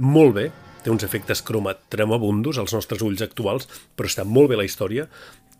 [0.00, 0.46] molt bé,
[0.82, 5.06] té uns efectes croma tremabundos als nostres ulls actuals, però està molt bé la història.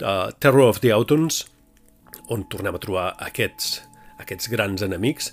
[0.01, 1.45] Uh, Terror of the Autons,
[2.33, 3.83] on tornem a trobar aquests,
[4.23, 5.33] aquests grans enemics.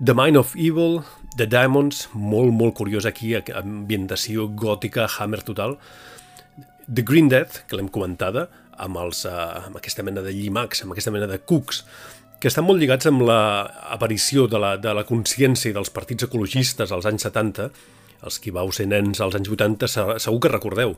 [0.00, 1.02] The Mind of Evil,
[1.36, 5.76] The Diamonds, molt, molt curiós aquí, ambientació gòtica, hammer total.
[6.88, 10.94] The Green Death, que l'hem comentada, amb, els, uh, amb aquesta mena de llimacs, amb
[10.94, 11.84] aquesta mena de cucs,
[12.44, 16.90] que estan molt lligats amb l'aparició de, la, de la consciència i dels partits ecologistes
[16.92, 17.70] als anys 70,
[18.28, 19.88] els qui vau ser nens als anys 80
[20.20, 20.92] segur que recordeu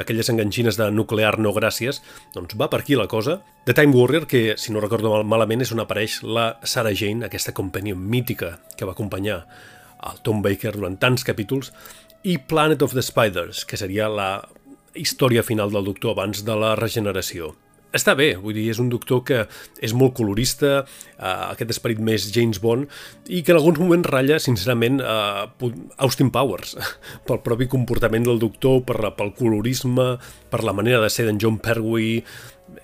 [0.00, 2.00] aquelles enganxines de nuclear no gràcies,
[2.32, 3.42] doncs va per aquí la cosa.
[3.68, 7.28] The Time Warrior, que si no recordo mal, malament és on apareix la Sarah Jane,
[7.28, 9.42] aquesta companió mítica que va acompanyar
[10.00, 11.74] el Tom Baker durant tants capítols,
[12.24, 14.30] i Planet of the Spiders, que seria la
[14.96, 17.52] història final del doctor abans de la regeneració.
[17.94, 19.44] Està bé, vull dir, és un doctor que
[19.84, 22.90] és molt colorista, eh, aquest esperit més James Bond,
[23.28, 25.70] i que en alguns moments ratlla, sincerament, eh,
[26.04, 26.76] Austin Powers,
[27.28, 30.16] pel propi comportament del doctor, per, pel colorisme,
[30.50, 32.22] per la manera de ser d'en John Pertwee...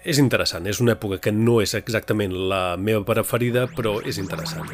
[0.06, 4.70] És interessant, és una època que no és exactament la meva preferida, però és interessant.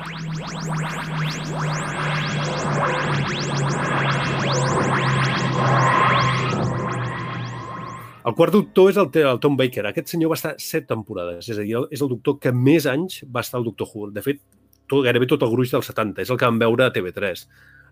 [8.28, 9.86] El quart doctor és el, el Tom Baker.
[9.88, 13.22] Aquest senyor va estar set temporades, és a dir, és el doctor que més anys
[13.24, 14.10] va estar al Doctor Who.
[14.12, 14.42] De fet,
[14.84, 16.20] tot, gairebé tot el gruix dels 70.
[16.26, 17.44] És el que vam veure a TV3,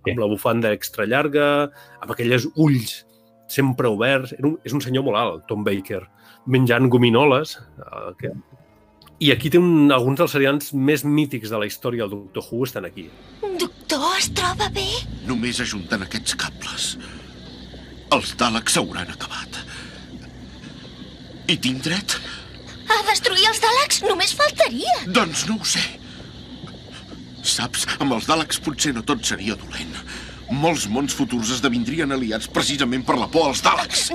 [0.03, 0.16] amb sí.
[0.20, 1.46] la bufanda extra llarga,
[2.03, 2.99] amb aquelles ulls
[3.49, 4.35] sempre oberts.
[4.37, 6.03] Era un, és un senyor molt alt, Tom Baker,
[6.53, 7.57] menjant gominoles.
[7.81, 8.35] Eh, que...
[9.25, 12.66] I aquí té un, alguns dels serials més mítics de la història del Doctor Who
[12.68, 13.07] estan aquí.
[13.57, 14.90] Doctor, es troba bé?
[15.25, 16.90] Només ajuntant aquests cables.
[18.12, 19.62] Els Daleks s'hauran acabat.
[21.47, 22.17] I tinc dret?
[22.91, 24.03] A destruir els Daleks?
[24.07, 24.95] Només faltaria.
[25.07, 25.83] Doncs no ho sé.
[27.47, 29.95] Saps, amb els Daleks potser no tot seria dolent.
[30.47, 34.13] molts mons futurs esdevindrien aliats precisament per la por als Daleks.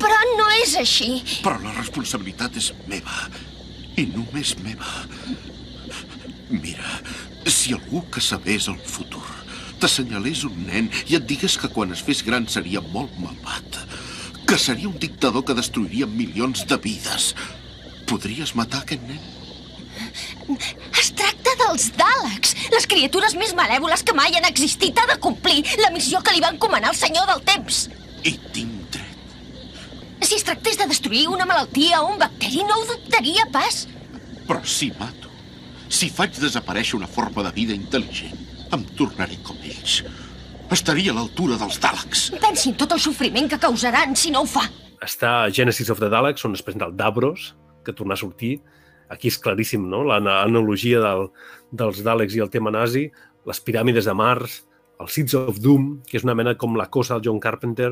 [0.00, 1.22] Però no és així.
[1.44, 3.30] Però la responsabilitat és meva.
[3.96, 5.06] I només meva.
[6.50, 7.00] Mira,
[7.46, 9.24] si algú que sabés el futur
[9.80, 13.80] t'assenyalés un nen i et digués que quan es fes gran seria molt malvat,
[14.50, 17.36] que seria un dictador que destruiria milions de vides,
[18.10, 19.20] podries matar aquest nen?
[20.98, 24.98] Es tracta dels Daleks, les criatures més malèvoles que mai han existit.
[24.98, 27.84] Ha de complir la missió que li va encomanar el senyor del temps.
[28.26, 29.36] I tinc dret.
[30.26, 33.84] Si es tractés de destruir una malaltia o un bacteri, no ho dubtaria pas.
[34.50, 35.30] Però si mato,
[35.86, 38.34] si faig desaparèixer una forma de vida intel·ligent,
[38.74, 40.00] em tornaré com ells.
[40.70, 42.20] Estaria a l'altura dels Daleks.
[42.38, 44.62] Pensi en tot el sofriment que causaran si no ho fa.
[45.02, 48.60] Està Genesis of the Daleks, on es presenta el Davros, que torna a sortir.
[49.10, 51.26] Aquí és claríssim, no?, l'analogia del,
[51.74, 53.08] dels Daleks i el tema nazi,
[53.50, 54.60] les piràmides de Mars,
[55.02, 57.90] els Seeds of Doom, que és una mena com la cosa del John Carpenter,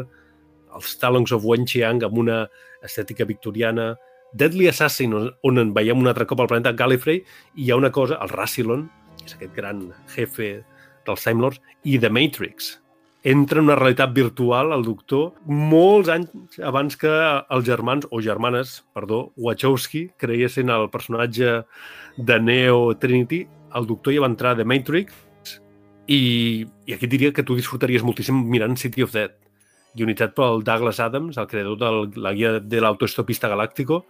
[0.78, 2.44] els Talons of Wen Chiang amb una
[2.86, 3.96] estètica victoriana,
[4.30, 7.24] Deadly Assassin, on, on en veiem un altre cop al planeta Gallifrey,
[7.58, 8.86] i hi ha una cosa, el Rassilon,
[9.18, 10.60] que és aquest gran jefe
[11.08, 12.76] dels Time Lords, i The Matrix.
[13.26, 18.84] Entra en una realitat virtual el doctor molts anys abans que els germans, o germanes,
[18.94, 21.64] perdó, Wachowski creiessin el personatge
[22.16, 23.42] de Neo Trinity.
[23.74, 25.26] El doctor ja va entrar a The Matrix
[26.08, 29.34] i, i aquí diria que tu disfrutaries moltíssim mirant City of Dead,
[29.98, 34.04] guionitzat pel Douglas Adams, el creador de la guia de l'autoestopista galàctico,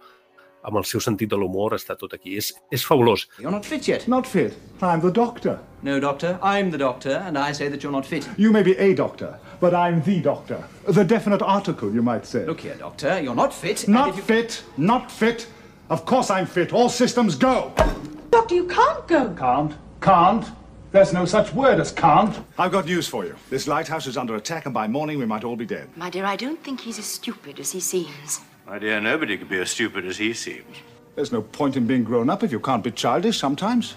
[0.63, 2.35] amb el seu sentit de l'humor, està tot aquí.
[2.37, 3.27] És, és fabulós.
[3.39, 4.07] You're not fit yet.
[4.07, 4.57] Not fit?
[4.81, 5.59] I'm the doctor.
[5.81, 6.37] No, doctor.
[6.43, 8.27] I'm the doctor, and I say that you're not fit.
[8.37, 10.63] You may be a doctor, but I'm the doctor.
[10.87, 12.45] The definite article, you might say.
[12.45, 13.21] Look here, doctor.
[13.21, 13.87] You're not fit.
[13.87, 14.21] Not you...
[14.21, 14.63] fit.
[14.77, 15.47] Not fit.
[15.89, 16.73] Of course I'm fit.
[16.73, 17.71] All systems go.
[18.29, 19.33] Doctor, you can't go.
[19.37, 19.73] Can't.
[20.01, 20.45] Can't.
[20.91, 22.35] There's no such word as can't.
[22.57, 23.35] I've got news for you.
[23.49, 25.87] This lighthouse is under attack, and by morning we might all be dead.
[25.95, 28.41] My dear, I don't think he's as stupid as he seems.
[28.69, 30.77] My dear, nobody can be as stupid as he seems.
[31.15, 33.95] There's no point in being grown up if you can't be childish sometimes.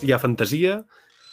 [0.00, 0.78] Hi ha fantasia,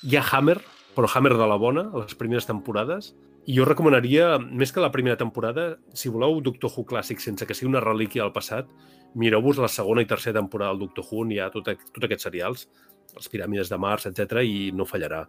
[0.04, 0.58] hi ha Hammer,
[0.98, 3.14] però Hammer de la bona, a les primeres temporades.
[3.48, 7.56] I jo recomanaria, més que la primera temporada, si voleu Doctor Who clàssic sense que
[7.56, 8.68] sigui una relíquia del passat,
[9.16, 12.28] mireu-vos la segona i tercera temporada del Doctor Who, on hi ha tot, tot aquests
[12.28, 12.68] serials,
[13.16, 15.24] les piràmides de Mars, etc i no fallarà.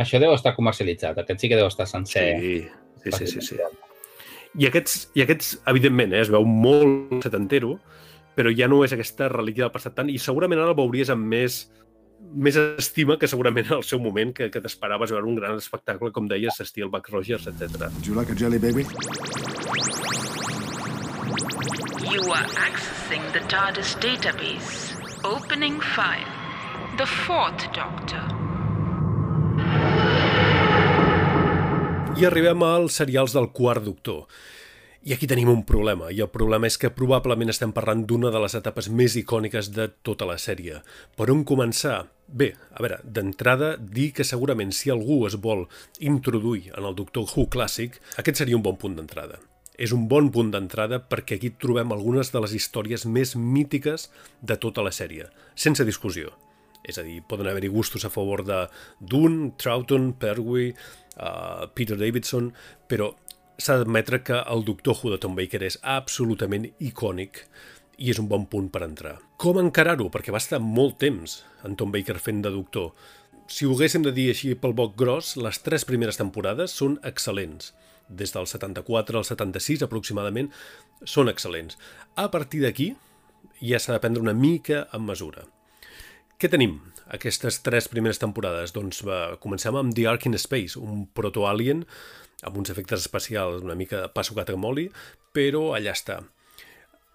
[0.00, 2.28] Això deu estar comercialitzat, aquest sí que deu estar sencer.
[2.40, 2.54] Sí,
[3.04, 3.26] sí, sí.
[3.26, 3.58] sí, sí.
[4.58, 7.78] I aquests, I aquests, evidentment, eh, es veu molt setantero,
[8.36, 11.24] però ja no és aquesta relíquia del passat tant, i segurament ara el veuries amb
[11.28, 11.62] més,
[12.32, 16.12] més estima que segurament en el seu moment, que, que t'esperaves veure un gran espectacle,
[16.12, 17.88] com deies, estil Buck Rogers, etc.
[17.96, 18.84] Would you like a jelly baby?
[22.12, 24.92] You are accessing the TARDIS database.
[25.24, 26.28] Opening file.
[26.98, 28.51] The fourth Doctor.
[32.22, 34.28] I arribem als serials del quart doctor.
[35.02, 38.38] I aquí tenim un problema, i el problema és que probablement estem parlant d'una de
[38.44, 40.78] les etapes més icòniques de tota la sèrie.
[41.18, 41.96] Per on començar?
[42.28, 45.64] Bé, a veure, d'entrada, dir que segurament si algú es vol
[45.98, 49.40] introduir en el Doctor Who clàssic, aquest seria un bon punt d'entrada.
[49.74, 54.60] És un bon punt d'entrada perquè aquí trobem algunes de les històries més mítiques de
[54.62, 55.26] tota la sèrie,
[55.58, 56.30] sense discussió.
[56.82, 58.64] És a dir, poden haver-hi gustos a favor de
[58.98, 60.74] Dune, Troughton, Pertwee,
[61.22, 62.50] uh, Peter Davidson,
[62.90, 63.12] però
[63.62, 67.44] s'ha d'admetre que el Doctor Who de Tom Baker és absolutament icònic
[68.02, 69.18] i és un bon punt per entrar.
[69.38, 70.08] Com encarar-ho?
[70.10, 72.90] Perquè va estar molt temps en Tom Baker fent de doctor.
[73.46, 77.72] Si ho haguéssim de dir així pel boc gros, les tres primeres temporades són excel·lents.
[78.08, 80.50] Des del 74 al 76 aproximadament
[81.04, 81.78] són excel·lents.
[82.16, 82.92] A partir d'aquí
[83.62, 85.46] ja s'ha de prendre una mica en mesura.
[86.38, 86.80] Què tenim
[87.12, 88.74] aquestes tres primeres temporades?
[88.74, 91.86] Doncs va, comencem amb The Ark in Space, un proto-alien
[92.42, 94.88] amb uns efectes especials una mica pa sucat amb oli,
[95.34, 96.20] però allà està.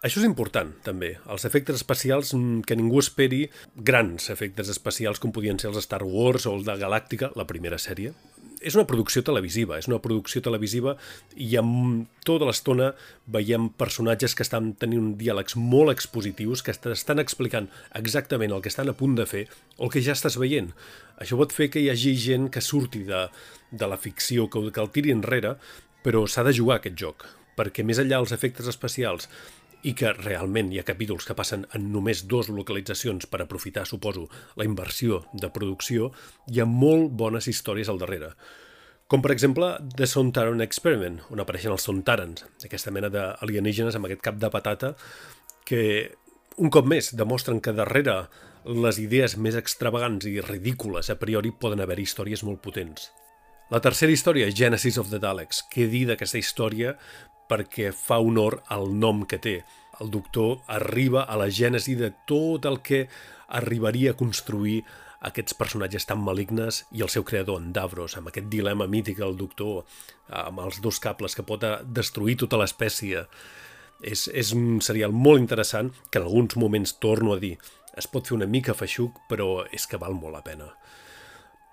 [0.05, 1.15] Això és important, també.
[1.25, 6.03] Els efectes especials, mm, que ningú esperi grans efectes especials com podien ser els Star
[6.03, 8.13] Wars o els de Galàctica, la primera sèrie.
[8.61, 10.95] És una producció televisiva, és una producció televisiva
[11.35, 12.91] i amb tota l'estona
[13.33, 18.89] veiem personatges que estan tenint diàlegs molt expositius, que estan explicant exactament el que estan
[18.89, 19.45] a punt de fer
[19.77, 20.71] o el que ja estàs veient.
[21.21, 23.27] Això pot fer que hi hagi gent que surti de,
[23.71, 25.55] de la ficció, que, que el tiri enrere,
[26.05, 27.25] però s'ha de jugar aquest joc,
[27.57, 29.29] perquè més enllà dels efectes especials
[29.83, 34.27] i que realment hi ha capítols que passen en només dues localitzacions per aprofitar, suposo,
[34.57, 36.11] la inversió de producció,
[36.51, 38.33] hi ha molt bones històries al darrere.
[39.07, 44.25] Com, per exemple, The Sontaran Experiment, on apareixen els Sontarans, aquesta mena d'alienígenes amb aquest
[44.25, 44.95] cap de patata,
[45.67, 45.83] que,
[46.57, 48.25] un cop més, demostren que darrere
[48.67, 53.11] les idees més extravagants i ridícules a priori poden haver històries molt potents.
[53.71, 55.65] La tercera història, Genesis of the Daleks.
[55.71, 56.93] Què dir d'aquesta història
[57.49, 59.57] perquè fa honor al nom que té.
[60.01, 63.07] El doctor arriba a la gènesi de tot el que
[63.47, 64.83] arribaria a construir
[65.27, 69.37] aquests personatges tan malignes i el seu creador, en Davros, amb aquest dilema mític del
[69.37, 69.85] doctor,
[70.29, 73.25] amb els dos cables que pot destruir tota l'espècie.
[73.97, 77.55] És, és un serial molt interessant que en alguns moments, torno a dir,
[77.97, 80.69] es pot fer una mica feixuc, però és que val molt la pena.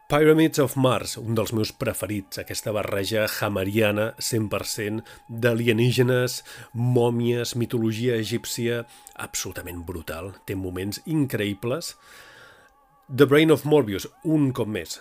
[0.07, 5.01] Pyramids of Mars, un dels meus preferits, aquesta barreja hamariana 100%
[5.41, 6.43] d'alienígenes,
[6.77, 8.83] mòmies, mitologia egípcia,
[9.17, 11.95] absolutament brutal, té moments increïbles.
[13.09, 14.99] The Brain of Morbius, un cop més,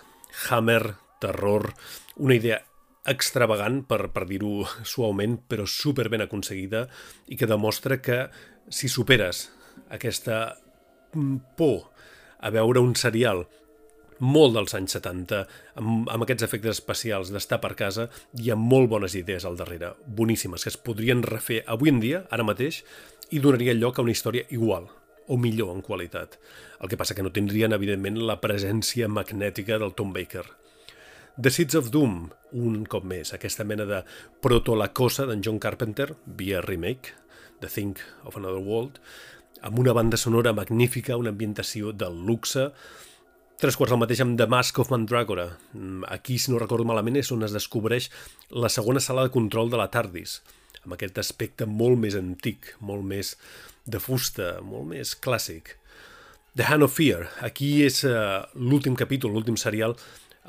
[0.48, 1.74] Hammer, terror,
[2.16, 2.62] una idea
[3.04, 6.86] extravagant, per, per dir-ho suaument, però super ben aconseguida
[7.28, 8.22] i que demostra que
[8.72, 9.50] si superes
[9.92, 10.56] aquesta
[11.60, 11.90] por
[12.40, 13.44] a veure un serial
[14.18, 15.44] molt dels anys 70,
[15.80, 18.08] amb, amb aquests efectes especials d'estar per casa,
[18.38, 22.24] hi ha molt bones idees al darrere, boníssimes, que es podrien refer avui en dia,
[22.30, 22.82] ara mateix,
[23.30, 24.88] i donaria lloc a una història igual,
[25.26, 26.38] o millor en qualitat.
[26.80, 30.44] El que passa que no tindrien, evidentment, la presència magnètica del Tom Baker.
[31.34, 32.28] The Seeds of Doom,
[32.62, 34.04] un cop més, aquesta mena de
[34.44, 37.16] proto-la-cosa d'en John Carpenter, via remake,
[37.60, 39.00] The Think of Another World,
[39.64, 42.68] amb una banda sonora magnífica, una ambientació del luxe,
[43.54, 45.44] Tres quarts del mateix amb The Mask of Mandragora.
[45.74, 48.08] Mm, aquí, si no recordo malament, és on es descobreix
[48.50, 50.40] la segona sala de control de la TARDIS,
[50.82, 53.36] amb aquest aspecte molt més antic, molt més
[53.86, 55.76] de fusta, molt més clàssic.
[56.58, 57.28] The Hand of Fear.
[57.46, 59.94] Aquí és uh, l'últim capítol, l'últim serial,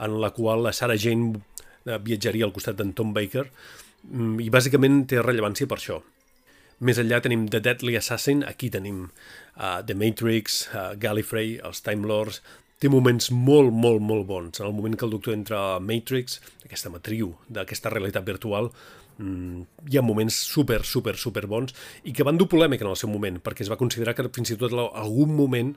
[0.01, 4.49] en la qual la Sarah Jane uh, viatjaria al costat d'en Tom Baker um, i
[4.49, 6.01] bàsicament té rellevància per això.
[6.81, 12.09] Més enllà tenim The Deadly Assassin, aquí tenim uh, The Matrix, uh, Gallifrey, els Time
[12.09, 12.41] Lords,
[12.81, 14.59] té moments molt, molt, molt bons.
[14.59, 18.71] En el moment que el doctor entra a Matrix, aquesta matriu d'aquesta realitat virtual,
[19.17, 22.99] mmm, hi ha moments super, super, super bons i que van dur polèmica en el
[22.99, 25.75] seu moment, perquè es va considerar que fins i tot algun moment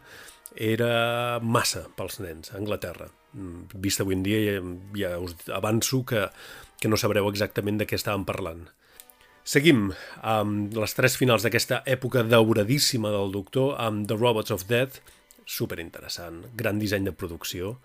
[0.56, 3.10] era massa pels nens a Anglaterra.
[3.34, 4.64] Mm, vist avui en dia ja,
[4.96, 6.26] ja us avanço que,
[6.80, 8.66] que no sabreu exactament de què estàvem parlant.
[9.48, 14.98] Seguim amb les tres finals d'aquesta època dauradíssima del Doctor, amb The Robots of Death,
[15.48, 17.78] super interessant, gran disseny de producció.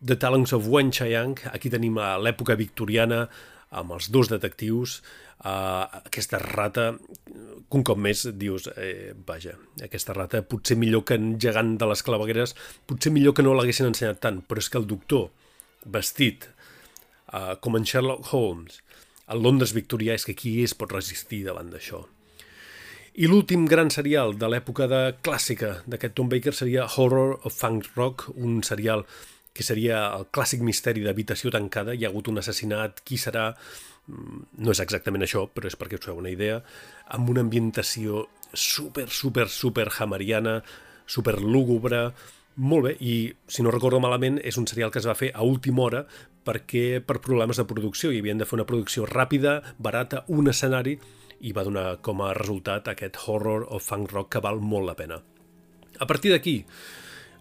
[0.00, 3.26] The Talents of Wen Chiang, aquí tenim l'època victoriana,
[3.70, 4.96] amb els dos detectius,
[5.44, 6.86] uh, aquesta rata,
[7.70, 9.54] un cop més dius, eh, vaja,
[9.84, 12.56] aquesta rata potser millor que en gegant de les clavegueres,
[12.86, 15.28] potser millor que no l'haguessin ensenyat tant, però és que el doctor,
[15.86, 16.48] vestit
[17.30, 18.80] uh, com en Sherlock Holmes,
[19.30, 22.02] a Londres victorià, és que qui es pot resistir davant d'això?
[23.14, 27.88] I l'últim gran serial de l'època de clàssica d'aquest Tom Baker seria Horror of Funk
[27.96, 29.02] Rock, un serial
[29.52, 33.48] que seria el clàssic misteri d'habitació tancada, hi ha hagut un assassinat, qui serà?
[34.06, 36.60] Mm, no és exactament això, però és perquè us feu una idea,
[37.10, 40.60] amb una ambientació super, super, super hamariana,
[41.06, 42.12] super lúgubre,
[42.62, 43.14] molt bé, i
[43.50, 46.04] si no recordo malament és un serial que es va fer a última hora
[46.46, 51.00] perquè per problemes de producció hi havien de fer una producció ràpida, barata, un escenari
[51.40, 54.96] i va donar com a resultat aquest horror o funk rock que val molt la
[54.98, 55.20] pena.
[56.00, 56.60] A partir d'aquí,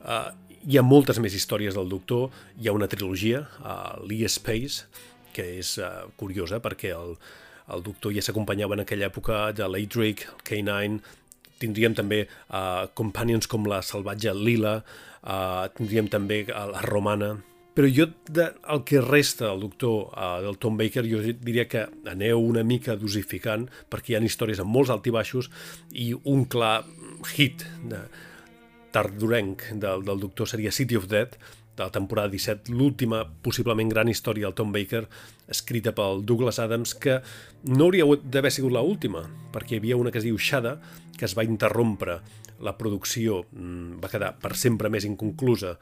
[0.04, 0.32] uh,
[0.68, 2.30] hi ha moltes més històries del Doctor,
[2.60, 4.88] hi ha una trilogia, uh, Lee Space,
[5.36, 7.16] que és uh, curiosa perquè el,
[7.74, 11.00] el Doctor ja s'acompanyava en aquella època de l'Adric, el K9,
[11.60, 14.80] tindríem també uh, companions com la salvatge Lila,
[15.24, 17.36] uh, tindríem també la romana,
[17.80, 21.86] però jo, de, el que resta del doctor uh, del Tom Baker, jo diria que
[22.12, 25.48] aneu una mica dosificant, perquè hi ha històries amb molts altibaixos
[25.96, 26.82] i un clar
[27.38, 28.02] hit de
[28.92, 31.40] tardorenc del, del doctor seria City of Death,
[31.80, 35.06] de la temporada 17, l'última possiblement gran història del Tom Baker,
[35.50, 37.22] escrita pel Douglas Adams, que
[37.72, 40.78] no hauria d'haver sigut l'última, última, perquè hi havia una que es diu Shada,
[41.18, 42.20] que es va interrompre.
[42.60, 45.78] La producció mm, va quedar per sempre més inconclusa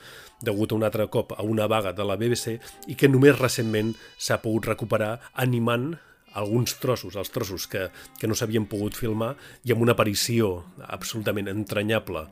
[0.46, 3.96] degut a un altre cop a una vaga de la BBC i que només recentment
[4.18, 5.96] s'ha pogut recuperar animant
[6.38, 7.88] alguns trossos, els trossos que,
[8.20, 9.34] que no s'havien pogut filmar
[9.66, 12.28] i amb una aparició absolutament entranyable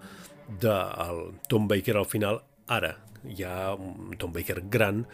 [0.61, 0.75] de
[1.07, 2.93] el Tom Baker al final, ara
[3.29, 5.05] hi ha un Tom Baker gran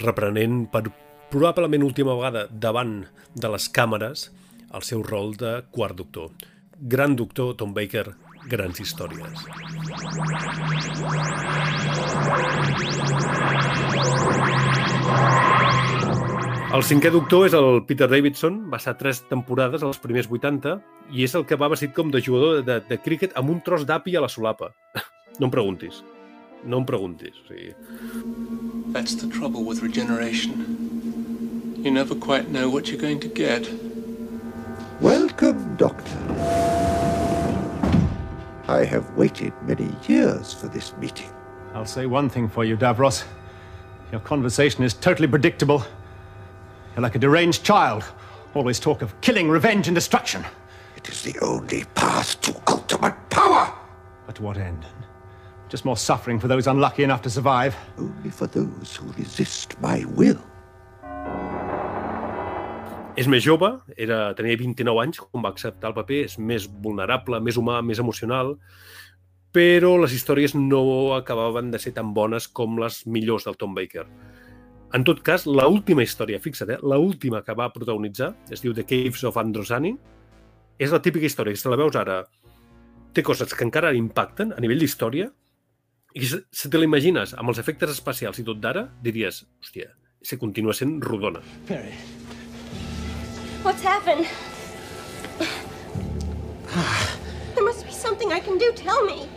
[0.00, 0.84] reprenent per
[1.30, 4.28] probablement última vegada davant de les càmeres
[4.74, 6.30] el seu rol de quart doctor.
[6.78, 8.08] Gran doctor Tom Baker
[8.50, 9.44] grans històries.
[16.74, 20.74] El cinquè doctor és el Peter Davidson, va estar tres temporades als primers 80
[21.14, 23.86] i és el que va vestit com de jugador de, de críquet amb un tros
[23.86, 24.74] d'api a la solapa.
[25.34, 25.96] No em preguntis.
[26.64, 27.34] No em preguntis.
[27.44, 27.74] O sigui...
[28.92, 31.74] That's the trouble with regeneration.
[31.84, 33.68] You never quite know what you're going to get.
[35.00, 36.18] Welcome, Doctor.
[38.66, 41.28] I have waited many years for this meeting.
[41.74, 43.24] I'll say one thing for you, Davros.
[44.10, 45.84] Your conversation is totally predictable.
[46.94, 48.04] You're like a deranged child.
[48.54, 50.44] Always talk of killing, revenge, and destruction.
[50.96, 53.70] It is the only path to ultimate power.
[54.26, 54.86] But to what end?
[55.74, 57.74] Just more suffering for those unlucky enough to survive.
[57.98, 60.38] Only for those who resist my will.
[63.18, 67.42] És més jove, era, tenia 29 anys quan va acceptar el paper, és més vulnerable,
[67.42, 68.54] més humà, més emocional,
[69.50, 70.84] però les històries no
[71.18, 74.06] acabaven de ser tan bones com les millors del Tom Baker.
[74.94, 78.78] En tot cas, la última història, fixa't, eh, la última que va protagonitzar, es diu
[78.78, 79.96] The Caves of Androsani,
[80.78, 82.22] és la típica història que si la veus ara
[83.14, 85.34] té coses que encara impacten a nivell d'història
[86.14, 89.88] i si te l'imagines amb els efectes especials i tot d'ara, diries, hòstia,
[90.22, 91.40] se continua sent rodona.
[91.66, 91.90] Perry.
[93.64, 94.26] What's happened?
[97.54, 98.70] there must be something I can do.
[98.76, 99.28] Tell me.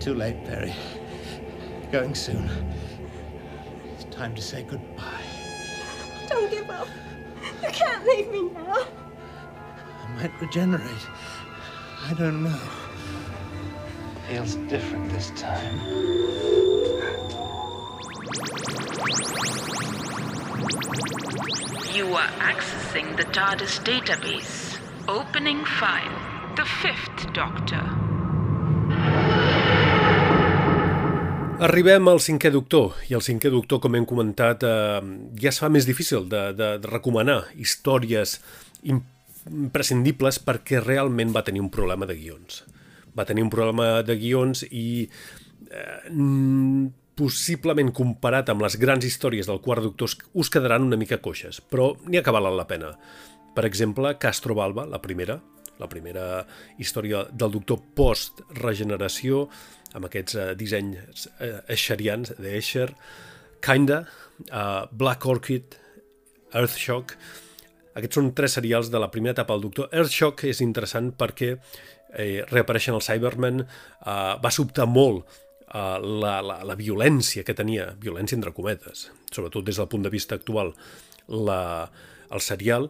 [0.00, 0.72] Too late, Perry.
[1.92, 2.48] Going soon.
[3.92, 5.28] It's time to say goodbye.
[6.28, 6.88] Don't give up.
[7.62, 8.86] You can't leave me now.
[10.04, 11.06] I might regenerate.
[12.08, 12.87] I don't know.
[14.28, 15.80] Feels different this time.
[21.96, 24.76] You are accessing the TARDIS database.
[25.08, 26.12] Opening file.
[26.56, 27.80] The fifth Doctor.
[31.64, 35.00] Arribem al cinquè doctor, i el cinquè doctor, com hem comentat, eh,
[35.40, 38.42] ja es fa més difícil de, de, de recomanar històries
[38.84, 42.66] imprescindibles perquè realment va tenir un problema de guions.
[43.16, 44.88] Va tenir un problema de guions i
[45.70, 46.00] eh,
[47.18, 51.90] possiblement comparat amb les grans històries del quart doctor us quedaran una mica coixes, però
[52.06, 52.92] n'hi ha que valen la pena.
[53.56, 55.40] Per exemple, Castro Balba, la primera,
[55.82, 56.44] la primera
[56.78, 59.48] història del doctor post-regeneració,
[59.98, 62.92] amb aquests uh, dissenys uh, eixerians d'Escher,
[63.64, 64.04] Kinda,
[64.52, 65.78] uh, Black Orchid,
[66.54, 67.18] Earthshock...
[67.98, 69.88] Aquests són tres serials de la primera etapa del Doctor.
[69.90, 71.56] Earthshock és interessant perquè
[72.14, 77.90] eh, reapareixen els Cybermen, uh, va sobtar molt uh, la, la, la violència que tenia,
[78.00, 80.72] violència entre cometes, sobretot des del punt de vista actual,
[81.28, 81.60] la,
[82.32, 82.88] el serial,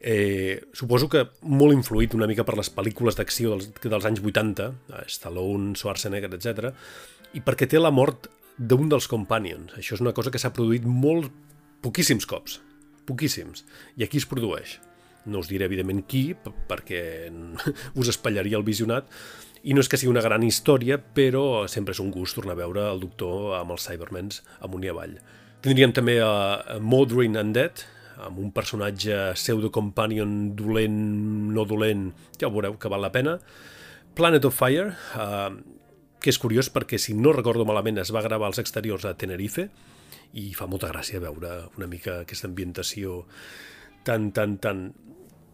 [0.00, 4.70] eh, suposo que molt influït una mica per les pel·lícules d'acció dels, dels anys 80,
[5.10, 6.70] Stallone, Schwarzenegger, etc.
[7.36, 9.76] i perquè té la mort d'un dels Companions.
[9.78, 11.30] Això és una cosa que s'ha produït molt
[11.84, 12.60] poquíssims cops,
[13.08, 13.64] poquíssims,
[13.96, 14.78] i aquí es produeix.
[15.26, 16.30] No us diré, evidentment, qui,
[16.68, 17.02] perquè
[18.00, 19.10] us espallaria el visionat,
[19.62, 22.62] i no és que sigui una gran història, però sempre és un gust tornar a
[22.62, 25.18] veure el doctor amb els Cybermens amunt i avall.
[25.60, 27.84] Tindríem també a, a Modrin Undead,
[28.24, 30.96] amb un personatge pseudo-companion dolent,
[31.52, 32.08] no dolent,
[32.40, 33.36] ja ho veureu que val la pena.
[34.16, 35.80] Planet of Fire, eh,
[36.20, 39.68] que és curiós perquè, si no recordo malament, es va gravar als exteriors a Tenerife
[40.40, 43.24] i fa molta gràcia veure una mica aquesta ambientació
[44.06, 44.84] tan, tan, tan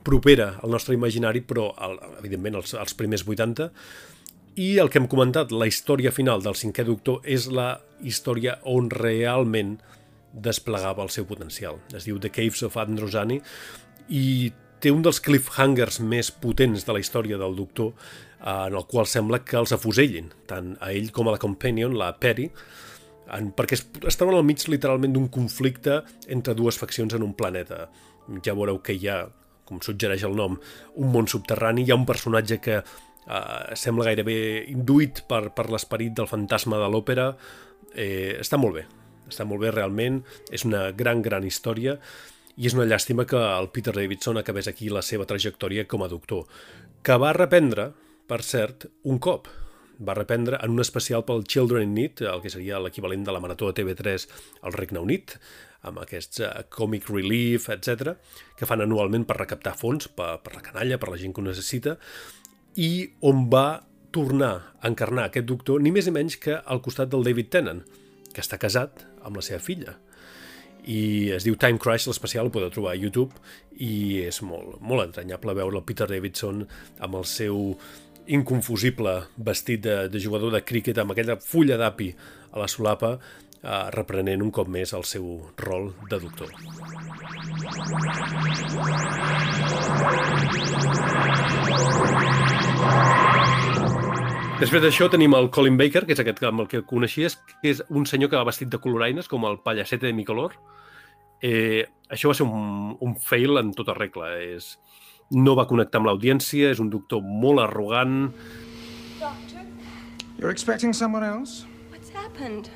[0.06, 3.70] propera al nostre imaginari, però el, evidentment els, els primers 80.
[4.62, 7.74] I el que hem comentat, la història final del cinquè doctor és la
[8.06, 9.76] història on realment
[10.32, 11.80] desplegava el seu potencial.
[11.96, 13.40] Es diu The Caves of Androsani
[14.08, 17.94] i té un dels cliffhangers més potents de la història del doctor
[18.46, 22.12] en el qual sembla que els afusellin, tant a ell com a la companion, la
[22.20, 22.50] Perry,
[23.32, 27.34] en, perquè es, es troben al mig literalment d'un conflicte entre dues faccions en un
[27.34, 27.86] planeta.
[28.44, 29.24] Ja veureu que hi ha
[29.66, 30.56] com suggereix el nom,
[31.02, 31.84] un món subterrani.
[31.84, 34.38] Hi ha un personatge que eh, sembla gairebé
[34.72, 37.32] induït per, per l'esperit del fantasma de l'òpera.
[37.94, 38.86] Eh, està molt bé,
[39.28, 41.98] està molt bé realment, és una gran, gran història
[42.56, 46.08] i és una llàstima que el Peter Davidson acabés aquí la seva trajectòria com a
[46.08, 46.46] doctor,
[47.04, 47.90] que va reprendre,
[48.26, 49.50] per cert, un cop.
[49.96, 53.40] Va reprendre en un especial pel Children in Need, el que seria l'equivalent de la
[53.40, 54.26] Marató de TV3
[54.62, 55.36] al Regne Unit,
[55.86, 58.16] amb aquests uh, comic relief, etc,
[58.56, 61.46] que fan anualment per recaptar fons per, per la canalla, per la gent que ho
[61.46, 61.96] necessita,
[62.76, 63.82] i on va
[64.16, 67.84] tornar a encarnar aquest doctor ni més ni menys que al costat del David Tennant,
[68.32, 69.96] que està casat amb la seva filla.
[70.86, 73.34] I es diu Time Crash, l'especial, ho podeu trobar a YouTube,
[73.82, 76.62] i és molt, molt entranyable veure el Peter Davidson
[77.02, 77.74] amb el seu
[78.26, 82.10] inconfusible vestit de, de jugador de críquet amb aquella fulla d'api
[82.52, 83.16] a la solapa
[83.66, 85.26] eh, reprenent un cop més el seu
[85.58, 86.52] rol de doctor.
[94.56, 97.82] Després d'això tenim el Colin Baker, que és aquest amb el que coneixies, que és
[97.90, 100.56] un senyor que va vestit de coloraines, com el pallacete de Micolor.
[101.44, 104.32] Eh, això va ser un, un fail en tota regla.
[104.40, 104.78] És,
[105.36, 108.30] no va connectar amb l'audiència, és un doctor molt arrogant.
[109.20, 109.68] Doctor?
[110.38, 111.66] You're expecting someone else?
[111.90, 112.70] What's happened?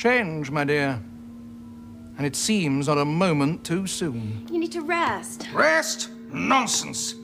[0.00, 0.98] Change, my dear.
[2.16, 4.46] And it seems not a moment too soon.
[4.50, 5.46] You need to rest.
[5.52, 6.08] Rest?
[6.32, 7.16] Nonsense.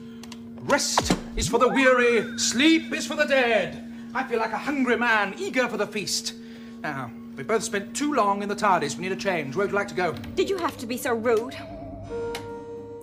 [0.61, 3.83] Rest is for the weary, sleep is for the dead.
[4.13, 6.35] I feel like a hungry man, eager for the feast.
[6.83, 8.95] Now, we both spent too long in the TARDIS.
[8.95, 9.55] We need a change.
[9.55, 10.13] Where would you like to go?
[10.35, 11.57] Did you have to be so rude?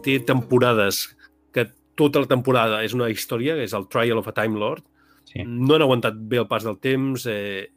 [0.07, 1.09] Té temporades
[1.51, 1.67] que
[1.97, 4.87] tota la temporada és una història, és el Trial of a Time Lord.
[5.27, 5.43] Sí.
[5.43, 7.27] No han aguantat bé el pas del temps.
[7.27, 7.74] Eh,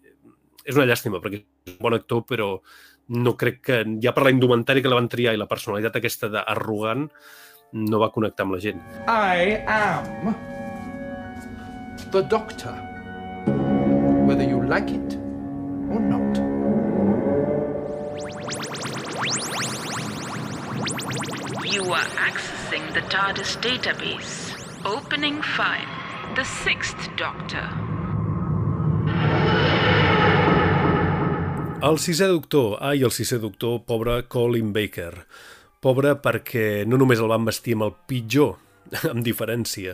[0.67, 2.49] és una llàstima, perquè és un bon actor, però
[3.15, 6.29] no crec que, ja per la indumentària que la van triar i la personalitat aquesta
[6.33, 7.07] d'arrogant,
[7.77, 8.83] no va connectar amb la gent.
[9.07, 10.35] I am
[12.11, 12.75] the Doctor,
[14.27, 15.17] whether you like it
[15.91, 16.43] or not.
[21.67, 24.55] You are accessing the TARDIS database.
[24.85, 26.35] Opening 5.
[26.35, 27.86] The Sixth Doctor.
[31.77, 35.11] El sisè doctor, ai, el sisè doctor, pobre Colin Baker.
[35.77, 38.55] Pobre perquè no només el van vestir amb el pitjor,
[39.11, 39.93] amb diferència,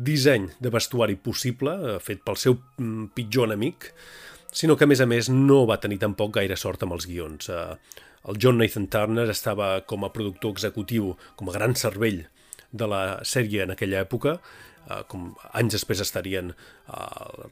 [0.00, 3.90] disseny de vestuari possible, eh, fet pel seu mm, pitjor enemic,
[4.48, 7.50] sinó que, a més a més, no va tenir tampoc gaire sort amb els guions.
[7.52, 7.98] Eh,
[8.32, 12.22] el John Nathan Turner estava com a productor executiu, com a gran cervell
[12.72, 14.38] de la sèrie en aquella època,
[14.88, 16.54] eh, com anys després estarien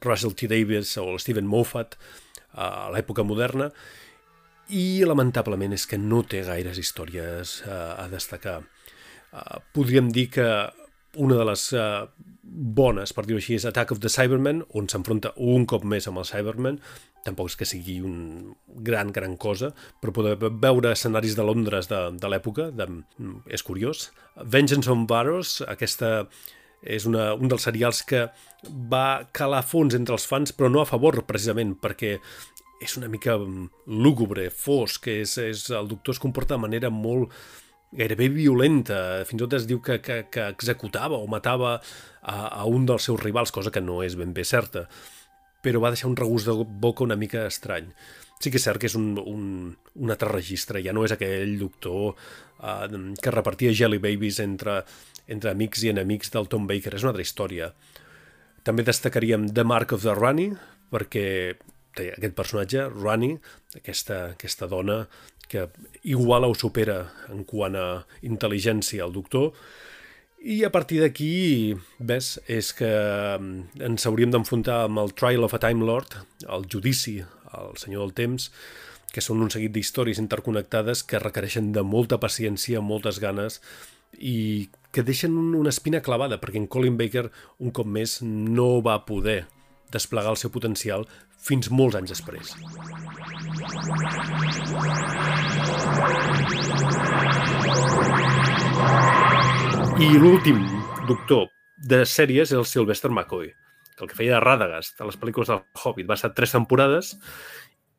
[0.01, 0.49] Russell T.
[0.49, 1.99] Davis o el Stephen Moffat,
[2.53, 3.69] a l'època moderna,
[4.69, 8.59] i lamentablement és que no té gaires històries uh, a destacar.
[9.33, 10.45] Uh, podríem dir que
[11.17, 12.05] una de les uh,
[12.43, 16.21] bones, per dir-ho així, és Attack of the Cybermen, on s'enfronta un cop més amb
[16.21, 16.77] el Cybermen.
[17.25, 18.53] Tampoc és que sigui un
[18.85, 22.69] gran, gran cosa, però poder veure escenaris de Londres de, de l'època
[23.51, 24.07] és curiós.
[24.39, 26.29] Vengeance on Barrows, aquesta
[26.83, 28.27] és una, un dels serials que
[28.91, 32.17] va calar fons entre els fans, però no a favor, precisament, perquè
[32.79, 33.67] és una mica mm,
[33.99, 37.33] lúgubre, fosc, és, és, el doctor es comporta de manera molt
[37.91, 41.79] gairebé violenta, fins i tot es diu que, que, que executava o matava
[42.21, 44.85] a, a un dels seus rivals, cosa que no és ben bé certa,
[45.65, 47.89] però va deixar un regust de boca una mica estrany.
[48.39, 49.47] Sí que és cert que és un, un,
[49.99, 52.85] un altre registre, ja no és aquell doctor uh,
[53.19, 54.83] que repartia Jelly Babies entre,
[55.29, 57.71] entre amics i enemics del Tom Baker, és una altra història.
[58.67, 60.51] També destacaríem The Mark of the Runny,
[60.91, 61.27] perquè
[61.99, 63.33] aquest personatge, Rani,
[63.75, 65.03] aquesta, aquesta dona
[65.49, 65.65] que
[66.05, 66.99] iguala o supera
[67.33, 67.87] en quant a
[68.25, 69.53] intel·ligència al doctor,
[70.39, 75.55] i a partir d'aquí, ves, és que mm, ens hauríem d'enfrontar amb el Trial of
[75.57, 76.15] a Time Lord,
[76.47, 77.17] el judici
[77.51, 78.47] al Senyor del Temps,
[79.11, 83.59] que són un seguit d'històries interconnectades que requereixen de molta paciència, moltes ganes
[84.15, 87.29] i que deixen una espina clavada, perquè en Colin Baker,
[87.59, 89.43] un cop més, no va poder
[89.93, 91.05] desplegar el seu potencial
[91.37, 92.53] fins molts anys després.
[99.99, 100.61] I l'últim
[101.09, 101.49] doctor
[101.89, 103.49] de sèries és el Sylvester McCoy,
[103.95, 107.17] que el que feia de Radagast a les pel·lícules del Hobbit va estar tres temporades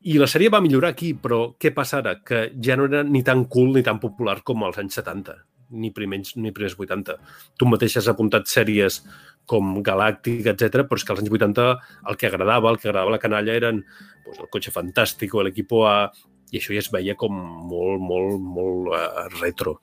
[0.01, 2.15] i la sèrie va millorar aquí, però què passa ara?
[2.25, 5.35] Que ja no era ni tan cool ni tan popular com als anys 70,
[5.71, 7.17] ni primers, ni primers 80.
[7.57, 9.01] Tu mateix has apuntat sèries
[9.49, 10.83] com Galàctic, etc.
[10.87, 11.69] però és que als anys 80
[12.11, 13.81] el que agradava, el que agradava la canalla eren
[14.25, 16.11] pues, el cotxe fantàstic o l'equipo A,
[16.51, 17.33] i això ja es veia com
[17.71, 19.77] molt, molt, molt uh, retro.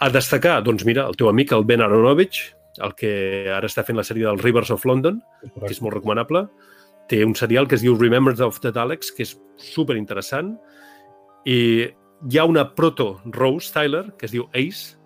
[0.00, 2.40] A destacar, doncs mira, el teu amic, el Ben Aronovich,
[2.80, 3.12] el que
[3.52, 6.46] ara està fent la sèrie del Rivers of London, que és molt recomanable.
[7.10, 10.54] Té un serial que es diu Remembrance of the Daleks, que és super interessant.
[11.44, 11.90] I
[12.30, 14.96] hi ha una proto-Rose Tyler, que es diu Ace,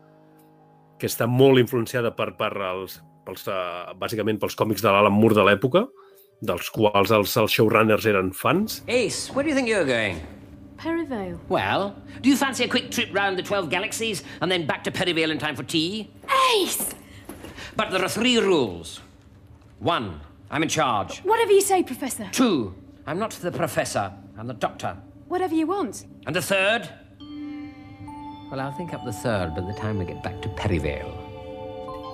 [0.99, 5.37] que està molt influenciada per, per els, pels, uh, bàsicament pels còmics de l'Alan Moore
[5.39, 5.87] de l'època,
[6.45, 8.83] dels quals els, els showrunners eren fans.
[8.89, 10.21] Ace, where do you think you're going?
[10.77, 11.39] Perivale.
[11.49, 14.91] Well, do you fancy a quick trip round the 12 galaxies and then back to
[14.91, 16.11] Perivale in time for tea?
[16.59, 16.95] Ace!
[17.77, 19.01] But there are three rules.
[19.79, 20.21] One,
[20.51, 21.21] I'm in charge.
[21.21, 22.29] Whatever you say, Professor.
[22.33, 22.75] Two,
[23.07, 24.97] I'm not the professor, I'm the doctor.
[25.29, 26.05] Whatever you want.
[26.27, 26.89] And the third?
[28.55, 31.11] Well, I'll think up the third by the time we get back to Perivale.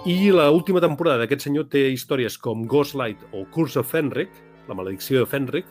[0.07, 4.31] I la última temporada d'aquest senyor té històries com Ghostlight o Curse of Fenric,
[4.65, 5.67] la maledicció de Fenric,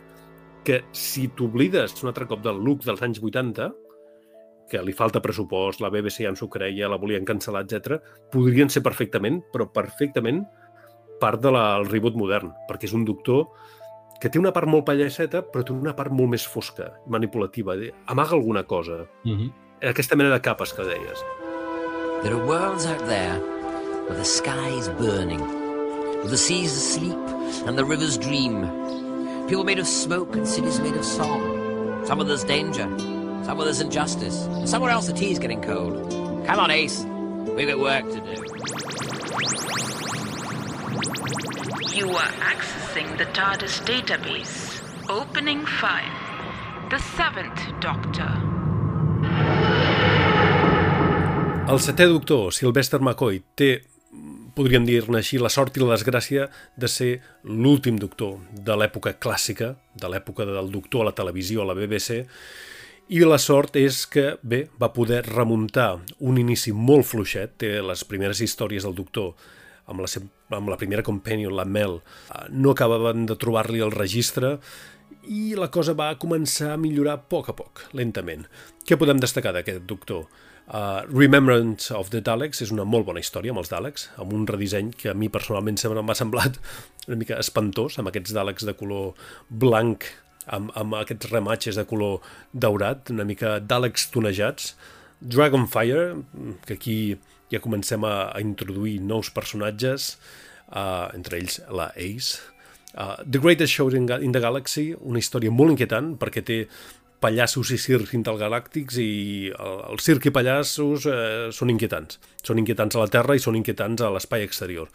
[0.62, 3.66] que si t'oblides un altre cop del look dels anys 80,
[4.70, 7.98] que li falta pressupost, la BBC ja en s'ho creia, la volien cancel·lar, etc,
[8.30, 10.44] podrien ser perfectament, però perfectament,
[11.18, 13.48] part del de reboot modern, perquè és un doctor
[14.22, 17.74] que té una part molt pallasseta, però té una part molt més fosca, manipulativa.
[18.06, 19.08] Amaga alguna cosa.
[19.26, 19.69] Mm -hmm.
[19.82, 21.24] Aquesta mena de capes que deies.
[22.22, 27.16] There are worlds out there where the sky is burning, where the seas asleep
[27.66, 28.68] and the rivers dream.
[29.48, 32.04] People made of smoke and cities made of song.
[32.06, 32.90] Some of there's danger,
[33.46, 36.12] some of there's injustice, and somewhere else the tea's getting cold.
[36.46, 37.06] Come on, Ace.
[37.56, 38.36] We've got work to do.
[41.96, 44.84] You are accessing the TARDIS database.
[45.10, 46.90] Opening file.
[46.90, 48.59] The Seventh Doctor.
[51.70, 53.84] El setè doctor, Sylvester McCoy, té,
[54.58, 57.10] podríem dir-ne així, la sort i la desgràcia de ser
[57.46, 62.24] l'últim doctor de l'època clàssica, de l'època del doctor a la televisió, a la BBC,
[63.14, 68.02] i la sort és que, bé, va poder remuntar un inici molt fluixet, té les
[68.02, 69.36] primeres històries del doctor
[69.86, 70.10] amb la,
[70.58, 72.00] amb la primera companion, la Mel,
[72.50, 74.56] no acabaven de trobar-li el registre
[75.30, 78.50] i la cosa va començar a millorar a poc a poc, lentament.
[78.90, 80.26] Què podem destacar d'aquest doctor?
[80.70, 84.46] Uh, Remembrance of the Daleks és una molt bona història amb els Daleks, amb un
[84.46, 86.60] redisseny que a mi personalment m'ha semblat
[87.08, 89.16] una mica espantós, amb aquests Daleks de color
[89.50, 90.06] blanc,
[90.46, 92.22] amb, amb aquests rematges de color
[92.54, 94.76] daurat, una mica Daleks tonejats.
[95.20, 96.22] Dragonfire,
[96.66, 97.00] que aquí
[97.52, 100.14] ja comencem a, a introduir nous personatges,
[100.70, 102.38] uh, entre ells la Ace.
[102.94, 106.60] Uh, the Greatest Show in, in the Galaxy, una història molt inquietant perquè té
[107.24, 109.12] pallassos i circs intergalàctics i
[109.52, 112.20] el, el circ i pallassos eh, són inquietants.
[112.46, 114.92] Són inquietants a la Terra i són inquietants a l'espai exterior.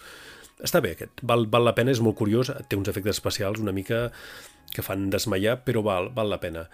[0.65, 3.75] Està bé aquest, val, val la pena, és molt curiós, té uns efectes especials una
[3.75, 4.07] mica
[4.75, 6.65] que fan desmaiar, però val, val la pena.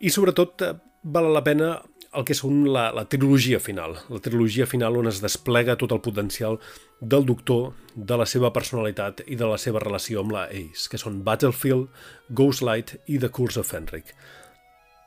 [0.00, 0.72] I sobretot eh,
[1.02, 1.76] val la pena
[2.16, 6.00] el que són la, la trilogia final, la trilogia final on es desplega tot el
[6.04, 6.56] potencial
[7.00, 11.00] del doctor, de la seva personalitat i de la seva relació amb la Ace, que
[11.00, 11.90] són Battlefield,
[12.32, 14.14] Ghostlight i The Curse of Fenric.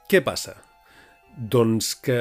[0.09, 0.55] Què passa?
[1.37, 2.17] Doncs que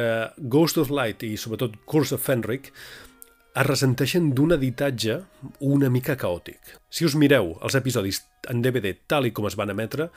[0.53, 5.17] Ghost of Light i sobretot Curse of Fenric es ressenteixen d'un editatge
[5.65, 6.75] una mica caòtic.
[6.93, 8.21] Si us mireu els episodis
[8.53, 10.11] en DVD tal i com es van emetre,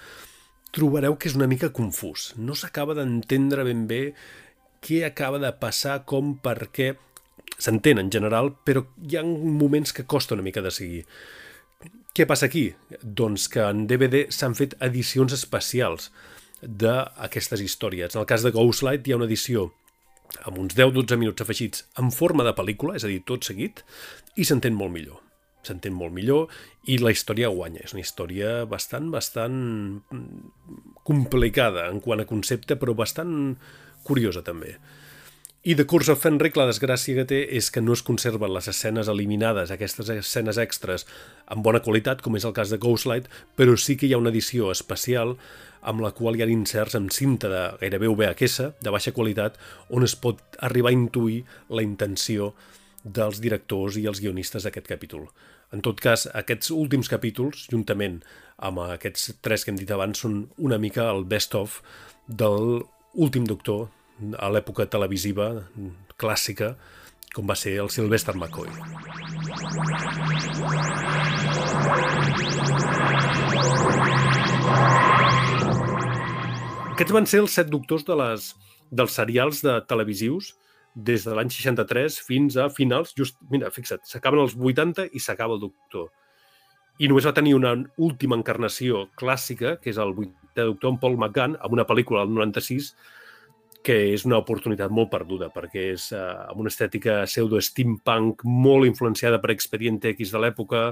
[0.75, 2.33] trobareu que és una mica confús.
[2.35, 4.01] No s'acaba d'entendre ben bé
[4.83, 6.91] què acaba de passar, com, per què...
[7.61, 11.01] S'entén en general, però hi ha moments que costa una mica de seguir.
[12.11, 12.67] Què passa aquí?
[12.99, 16.09] Doncs que en DVD s'han fet edicions especials
[16.61, 18.15] d'aquestes històries.
[18.15, 19.71] En el cas de Ghostlight hi ha una edició
[20.47, 23.83] amb uns 10-12 minuts afegits en forma de pel·lícula, és a dir, tot seguit,
[24.39, 25.19] i s'entén molt millor.
[25.67, 26.49] S'entén molt millor
[26.89, 27.83] i la història guanya.
[27.85, 29.59] És una història bastant, bastant
[31.05, 33.57] complicada en quant a concepte, però bastant
[34.07, 34.77] curiosa també.
[35.63, 38.65] I de Curse of Fenric la desgràcia que té és que no es conserven les
[38.71, 41.05] escenes eliminades, aquestes escenes extres,
[41.53, 44.31] amb bona qualitat, com és el cas de Ghostlight, però sí que hi ha una
[44.33, 45.35] edició especial
[45.85, 49.61] amb la qual hi ha inserts amb cinta de gairebé VHS, de baixa qualitat,
[49.93, 52.55] on es pot arribar a intuir la intenció
[53.05, 55.29] dels directors i els guionistes d'aquest capítol.
[55.69, 58.23] En tot cas, aquests últims capítols, juntament
[58.57, 61.83] amb aquests tres que hem dit abans, són una mica el best-of
[62.25, 62.81] del
[63.13, 63.91] últim doctor
[64.37, 65.51] a l'època televisiva
[66.21, 66.75] clàssica
[67.35, 68.69] com va ser el Sylvester McCoy.
[76.91, 78.51] Aquests van ser els set doctors de les,
[78.91, 80.51] dels serials de televisius
[80.93, 85.55] des de l'any 63 fins a finals, just, mira, fixa't, s'acaben els 80 i s'acaba
[85.55, 86.09] el doctor.
[86.99, 90.99] I només va tenir una última encarnació clàssica, que és el 8 de doctor en
[90.99, 92.91] Paul McGann, amb una pel·lícula del 96,
[93.83, 99.41] que és una oportunitat molt perduda, perquè és eh, amb una estètica pseudo-steampunk molt influenciada
[99.41, 100.83] per Expediente X de l'època,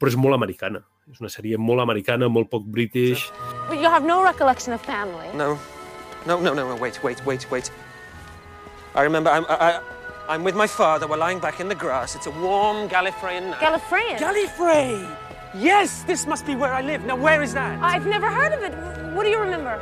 [0.00, 0.80] però és molt americana.
[1.12, 3.28] És una sèrie molt americana, molt poc british.
[3.68, 5.28] But you have no recollection of family.
[5.36, 5.58] No.
[6.26, 7.70] No, no, no, no, wait, wait, wait, wait.
[8.94, 9.80] I remember I'm, I,
[10.28, 11.06] I'm with my father.
[11.06, 12.14] We're lying back in the grass.
[12.14, 13.60] It's a warm Gallifreyan night.
[13.60, 14.16] Gallifreyan?
[14.18, 15.04] Gallifrey!
[15.54, 17.04] Yes, this must be where I live.
[17.04, 17.78] Now, where is that?
[17.82, 18.72] I've never heard of it.
[19.14, 19.78] What do you remember?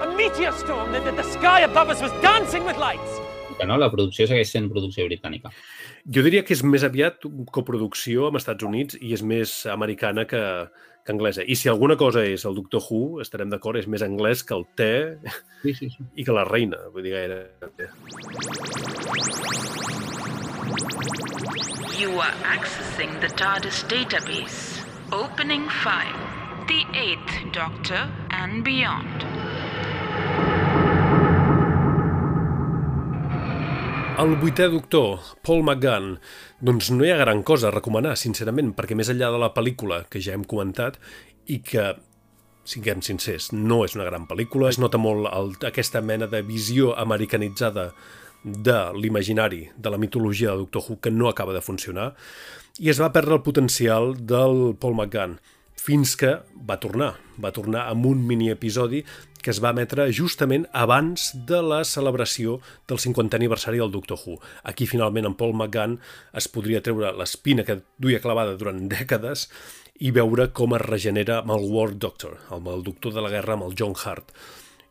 [0.00, 0.92] A meteor storm.
[0.92, 3.20] The, the, the sky above us was dancing with lights.
[3.58, 5.52] Que no, la producció segueix sent producció britànica.
[6.08, 7.22] Jo diria que és més aviat
[7.52, 10.40] coproducció amb Estats Units i és més americana que,
[11.04, 11.44] que anglesa.
[11.44, 14.66] I si alguna cosa és el Doctor Who, estarem d'acord, és més anglès que el
[14.78, 14.92] té
[15.62, 16.08] sí, sí, sí.
[16.16, 16.80] i que la reina.
[16.94, 17.42] Vull dir, gaire...
[22.00, 24.82] You are accessing the TARDIS database.
[25.12, 26.32] Opening 5.
[26.66, 29.51] The Eighth Doctor and Beyond.
[34.22, 36.12] El vuitè doctor, Paul McGann,
[36.62, 40.04] doncs no hi ha gran cosa a recomanar, sincerament, perquè més enllà de la pel·lícula
[40.12, 40.98] que ja hem comentat
[41.50, 41.88] i que,
[42.62, 46.92] siguem sincers, no és una gran pel·lícula, es nota molt el, aquesta mena de visió
[47.02, 47.88] americanitzada
[48.44, 52.12] de l'imaginari, de la mitologia de Doctor Who, que no acaba de funcionar,
[52.78, 55.40] i es va perdre el potencial del Paul McGann,
[55.82, 56.36] fins que
[56.68, 57.16] va tornar.
[57.42, 59.02] Va tornar amb un mini episodi
[59.42, 64.38] que es va emetre justament abans de la celebració del 50è aniversari del Doctor Who.
[64.62, 65.98] Aquí, finalment, en Paul McGann
[66.38, 69.48] es podria treure l'espina que duia clavada durant dècades
[70.02, 73.58] i veure com es regenera amb el War Doctor, amb el doctor de la guerra,
[73.58, 74.32] amb el John Hart,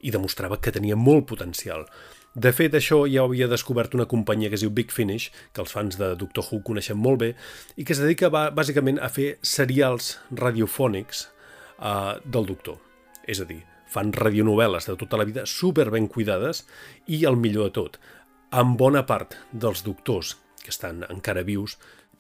[0.01, 1.87] i demostrava que tenia molt potencial.
[2.31, 5.73] De fet, això ja havia descobert una companyia que es diu Big Finish, que els
[5.75, 7.33] fans de Doctor Who coneixen molt bé,
[7.75, 12.79] i que es dedica bàsicament a fer serials radiofònics uh, del Doctor.
[13.27, 13.59] És a dir,
[13.91, 16.63] fan radionovel·les de tota la vida super ben cuidades
[17.07, 17.97] i el millor de tot,
[18.51, 21.77] amb bona part dels doctors que estan encara vius,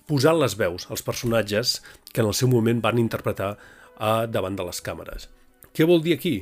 [0.07, 1.79] posant les veus als personatges
[2.11, 3.53] que en el seu moment van interpretar
[4.01, 5.29] a davant de les càmeres.
[5.71, 6.41] Què vol dir aquí?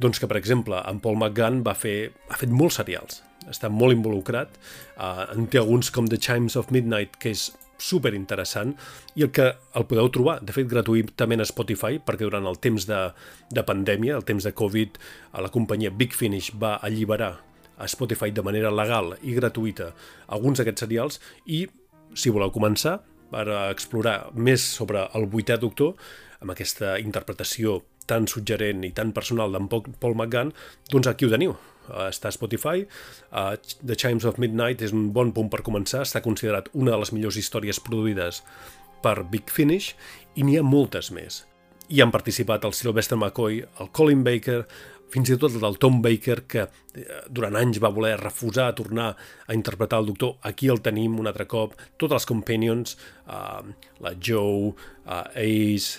[0.00, 3.96] Doncs que, per exemple, en Paul McGann va fer, ha fet molts serials, està molt
[3.96, 4.54] involucrat,
[4.96, 7.50] uh, en té alguns com The Chimes of Midnight, que és
[7.80, 8.74] super interessant
[9.18, 12.86] i el que el podeu trobar, de fet, gratuïtament a Spotify, perquè durant el temps
[12.88, 13.02] de,
[13.50, 15.00] de pandèmia, el temps de Covid,
[15.32, 17.34] a la companyia Big Finish va alliberar
[17.80, 19.94] a Spotify de manera legal i gratuïta
[20.28, 21.64] alguns d'aquests serials i,
[22.12, 22.98] si voleu començar,
[23.30, 25.94] per explorar més sobre el vuitè doctor,
[26.40, 30.54] amb aquesta interpretació tan suggerent i tan personal d'en Paul McGann,
[30.90, 32.84] doncs aquí ho teniu uh, està a Spotify.
[33.30, 37.02] Uh, The Chimes of Midnight és un bon punt per començar, està considerat una de
[37.02, 38.42] les millors històries produïdes
[39.04, 39.94] per Big Finish
[40.36, 41.44] i n'hi ha moltes més.
[41.90, 44.60] Hi han participat el Sylvester McCoy, el Colin Baker,
[45.10, 48.76] fins i tot el del Tom Baker, que eh, durant anys va voler refusar a
[48.78, 50.36] tornar a interpretar el doctor.
[50.46, 51.74] Aquí el tenim un altre cop.
[51.98, 52.94] Totes les companions,
[53.26, 53.64] uh,
[54.04, 55.98] la Joe, uh, Ace,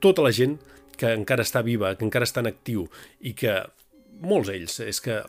[0.00, 0.56] tota la gent
[1.00, 2.86] que encara està viva, que encara està en actiu
[3.20, 3.58] i que
[4.22, 5.24] molts ells, és que eh,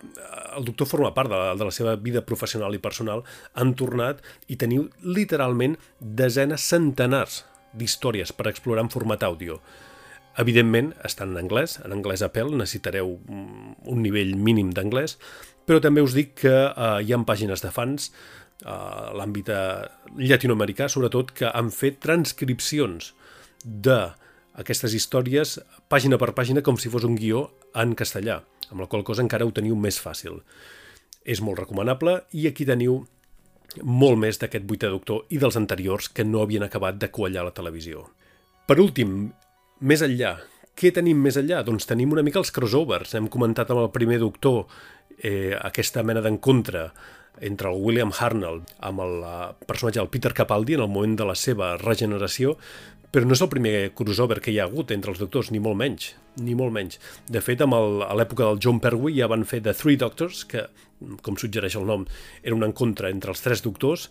[0.58, 4.22] el doctor forma part de la, de la seva vida professional i personal, han tornat
[4.48, 7.44] i teniu literalment desenes, centenars
[7.76, 9.60] d'històries per explorar en format àudio.
[10.40, 15.18] Evidentment, estan en anglès, en anglès a pèl, necessitareu un nivell mínim d'anglès,
[15.66, 18.12] però també us dic que eh, hi ha pàgines de fans
[18.64, 19.52] a eh, l'àmbit
[20.16, 23.14] llatinoamericà, sobretot, que han fet transcripcions
[24.56, 25.58] d'aquestes històries
[25.92, 28.42] pàgina per pàgina com si fos un guió en castellà
[28.72, 30.40] amb la qual cosa encara ho teniu més fàcil.
[31.26, 33.04] És molt recomanable i aquí teniu
[33.84, 37.54] molt més d'aquest vuitè doctor i dels anteriors que no havien acabat de quallar la
[37.56, 38.06] televisió.
[38.66, 39.32] Per últim,
[39.82, 40.38] més enllà,
[40.76, 41.62] què tenim més enllà?
[41.66, 43.14] Doncs tenim una mica els crossovers.
[43.16, 44.66] Hem comentat amb el primer doctor
[45.20, 46.90] eh, aquesta mena d'encontre
[47.44, 49.16] entre el William Harnell amb el
[49.68, 52.56] personatge del Peter Capaldi en el moment de la seva regeneració,
[53.16, 55.78] però no és el primer crossover que hi ha hagut entre els doctors, ni molt
[55.80, 56.10] menys,
[56.44, 56.98] ni molt menys.
[57.32, 60.42] De fet, amb el, a l'època del John Pertwee ja van fer The Three Doctors,
[60.52, 60.66] que,
[61.24, 62.04] com suggereix el nom,
[62.44, 64.10] era un encontre entre els tres doctors.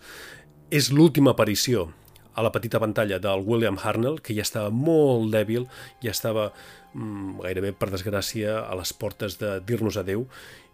[0.73, 1.91] És l'última aparició
[2.33, 5.69] a la petita pantalla del William Harnell, que ja estava molt dèbil,
[6.01, 6.49] ja estava
[6.95, 10.25] mm, gairebé, per desgràcia, a les portes de dir-nos adeu,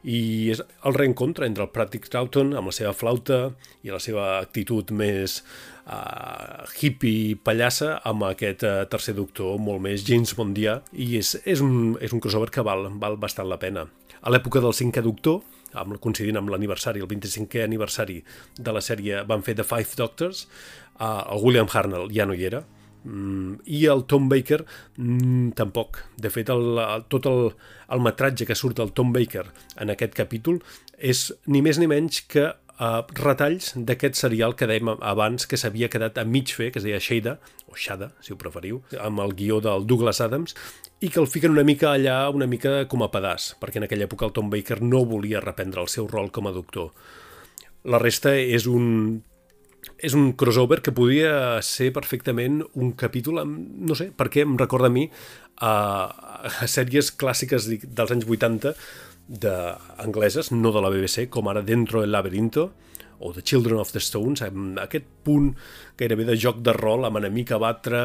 [0.07, 3.51] i és el reencontre entre el Pratic Troughton amb la seva flauta
[3.85, 5.43] i la seva actitud més
[5.91, 11.63] uh, hippie pallassa amb aquest uh, tercer doctor molt més James Bondià i és, és,
[11.65, 13.87] un, és un crossover que val, val bastant la pena.
[14.21, 15.41] A l'època del cinquè doctor,
[15.75, 18.21] amb, coincidint amb l'aniversari, el 25è aniversari
[18.59, 20.47] de la sèrie, van fer The Five Doctors,
[21.01, 22.65] uh, el William Harnell ja no hi era,
[23.05, 24.61] Mm, i el Tom Baker
[24.97, 26.03] mm, tampoc.
[26.21, 27.47] De fet, el, tot el,
[27.95, 29.47] el metratge que surt del Tom Baker
[29.81, 30.61] en aquest capítol
[30.99, 32.51] és ni més ni menys que
[32.81, 36.87] uh, retalls d'aquest serial que dèiem abans que s'havia quedat a mig fer, que es
[36.87, 37.37] deia Shada,
[37.69, 40.57] o Shada, si ho preferiu, amb el guió del Douglas Adams,
[41.01, 44.09] i que el fiquen una mica allà, una mica com a pedaç, perquè en aquella
[44.09, 46.91] època el Tom Baker no volia reprendre el seu rol com a doctor.
[47.85, 49.21] La resta és un
[49.97, 54.91] és un crossover que podia ser perfectament un capítol amb, no sé, perquè em recorda
[54.91, 55.07] a mi
[55.61, 55.73] a,
[56.41, 58.75] a sèries clàssiques dels anys 80
[59.31, 62.73] d'angleses, no de la BBC, com ara Dentro del laberinto,
[63.21, 65.53] o The Children of the Stones, amb aquest punt
[66.01, 68.01] gairebé de joc de rol, amb enemic a batre,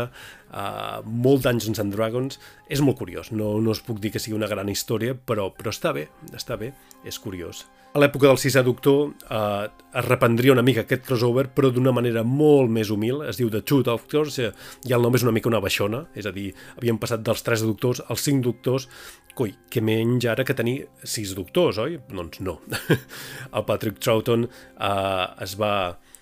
[0.52, 2.38] uh, molt Dungeons and Dragons,
[2.70, 3.32] és molt curiós.
[3.32, 6.60] No, no us puc dir que sigui una gran història, però, però està bé, està
[6.60, 6.74] bé,
[7.08, 7.64] és curiós.
[7.96, 12.26] A l'època del sisè doctor eh, es reprendria una mica aquest crossover, però d'una manera
[12.28, 13.22] molt més humil.
[13.24, 16.34] Es diu The Two Doctors, i el nom és una mica una baixona, és a
[16.36, 18.90] dir, havien passat dels tres doctors als cinc doctors,
[19.36, 22.00] coi, que menys ara que tenir sis doctors, oi?
[22.10, 22.60] Doncs no.
[23.58, 25.74] el Patrick Troughton eh, es va,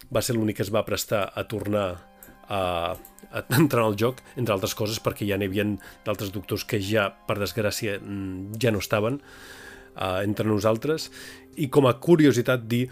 [0.10, 1.88] va ser l'únic que es va prestar a tornar
[2.50, 2.62] a,
[3.32, 5.66] a entrar al joc, entre altres coses, perquè ja n'hi havia
[6.06, 11.10] d'altres doctors que ja, per desgràcia, mm, ja no estaven uh, entre nosaltres.
[11.58, 12.88] I com a curiositat dir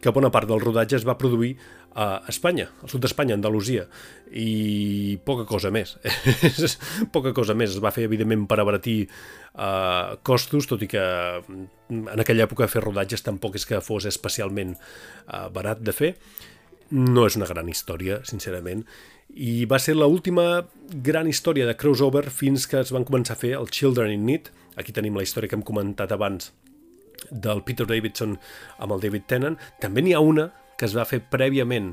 [0.00, 1.54] que bona part del rodatge es va produir
[1.94, 3.86] a Espanya, al sud d'Espanya, Andalusia,
[4.30, 5.96] i poca cosa més.
[7.14, 7.74] poca cosa més.
[7.74, 11.02] Es va fer, evidentment, per abaratir uh, costos, tot i que
[11.40, 16.14] mm, en aquella època fer rodatges tampoc és que fos especialment uh, barat de fer.
[16.94, 18.84] No és una gran història, sincerament,
[19.30, 23.54] i va ser l'última gran història de crossover fins que es van començar a fer
[23.58, 24.50] el Children in Need.
[24.78, 26.50] Aquí tenim la història que hem comentat abans
[27.30, 28.38] del Peter Davidson
[28.78, 29.58] amb el David Tennant.
[29.82, 30.48] També n'hi ha una
[30.80, 31.92] que es va fer prèviament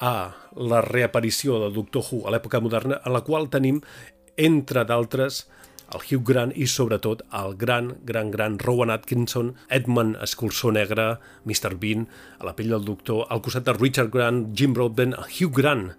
[0.00, 3.82] a la reaparició del Doctor Who a l'època moderna, en la qual tenim,
[4.40, 5.44] entre d'altres,
[5.94, 11.76] el Hugh Grant i, sobretot, el gran, gran, gran Rowan Atkinson, Edmund Escurçó Negre, Mr.
[11.78, 12.08] Bean,
[12.40, 15.92] a la pell del doctor, al costat de Richard Grant, Jim Broadbent, Hugh Grant,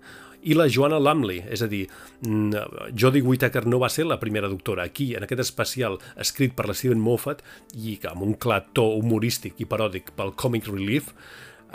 [0.46, 1.88] i la Joanna Lumley, és a dir,
[2.22, 4.84] mm, Jodie Whittaker no va ser la primera doctora.
[4.84, 7.42] Aquí, en aquest especial escrit per la Steven Moffat
[7.74, 11.14] i amb un clar to humorístic i paròdic pel Comic Relief,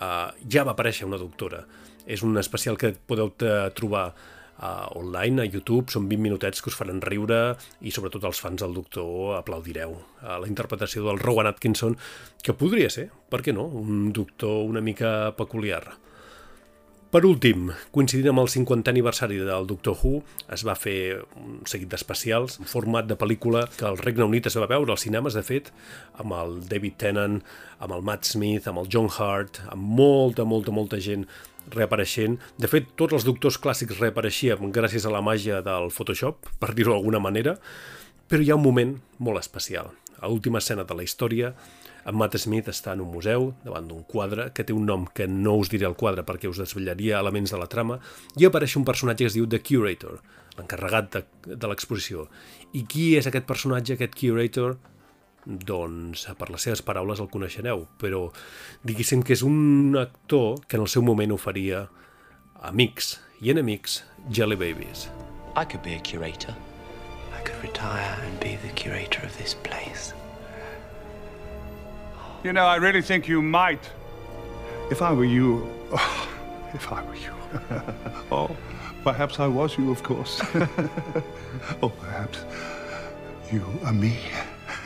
[0.01, 1.64] uh, ja va aparèixer una doctora.
[2.11, 3.30] És un especial que podeu
[3.76, 4.07] trobar
[4.61, 7.40] uh, online a YouTube, són 20 minutets que us faran riure
[7.80, 11.96] i sobretot els fans del doctor aplaudireu uh, la interpretació del Rowan Atkinson,
[12.42, 15.84] que podria ser, per què no, un doctor una mica peculiar.
[17.11, 20.20] Per últim, coincidint amb el 50è aniversari del Doctor Who,
[20.54, 24.54] es va fer un seguit d'especials, un format de pel·lícula que al Regne Unit es
[24.54, 25.72] va veure als cinemes, de fet,
[26.22, 27.40] amb el David Tennant,
[27.82, 31.26] amb el Matt Smith, amb el John Hart, amb molta, molta, molta gent
[31.74, 32.38] reapareixent.
[32.62, 36.94] De fet, tots els doctors clàssics reapareixien gràcies a la màgia del Photoshop, per dir-ho
[36.94, 37.56] d'alguna manera,
[38.30, 39.90] però hi ha un moment molt especial.
[40.22, 41.56] A l'última escena de la història,
[42.05, 45.26] en Matt Smith està en un museu, davant d'un quadre, que té un nom que
[45.28, 47.98] no us diré el quadre perquè us desvetllaria elements de la trama,
[48.40, 50.20] i apareix un personatge que es diu The Curator,
[50.59, 51.24] l'encarregat de,
[51.57, 52.28] de l'exposició.
[52.72, 54.78] I qui és aquest personatge, aquest Curator?
[55.46, 58.26] Doncs, per les seves paraules el coneixereu, però
[58.86, 61.86] diguéssim que és un actor que en el seu moment oferia
[62.61, 65.09] amics i enemics Jelly Babies.
[65.57, 66.55] I could be a curator.
[67.32, 70.12] I could retire and be the curator of this place.
[72.43, 73.91] You know, I really think you might.
[74.91, 75.68] If I were you.
[75.93, 76.28] Oh,
[76.72, 77.32] if I were you.
[78.32, 78.57] oh,
[79.05, 80.41] perhaps I was you, of course.
[80.55, 80.68] or
[81.82, 82.38] oh, perhaps
[83.53, 84.16] you are me.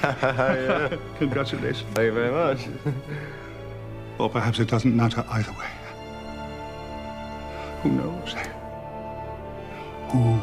[0.02, 0.96] yeah.
[1.18, 1.88] Congratulations.
[1.94, 2.66] Thank you very much.
[4.18, 5.70] or perhaps it doesn't matter either way.
[7.82, 8.34] Who knows?
[10.10, 10.40] Who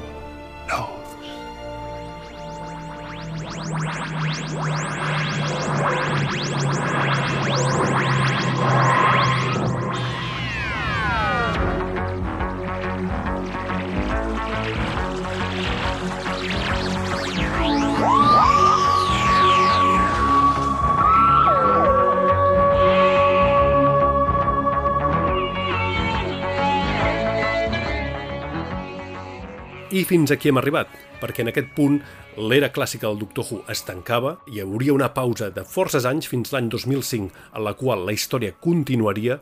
[29.91, 30.87] I fins aquí hem arribat,
[31.19, 31.97] perquè en aquest punt
[32.39, 36.53] l'era clàssica del Doctor Who es tancava, hi hauria una pausa de forces anys fins
[36.53, 39.41] l'any 2005, en la qual la història continuaria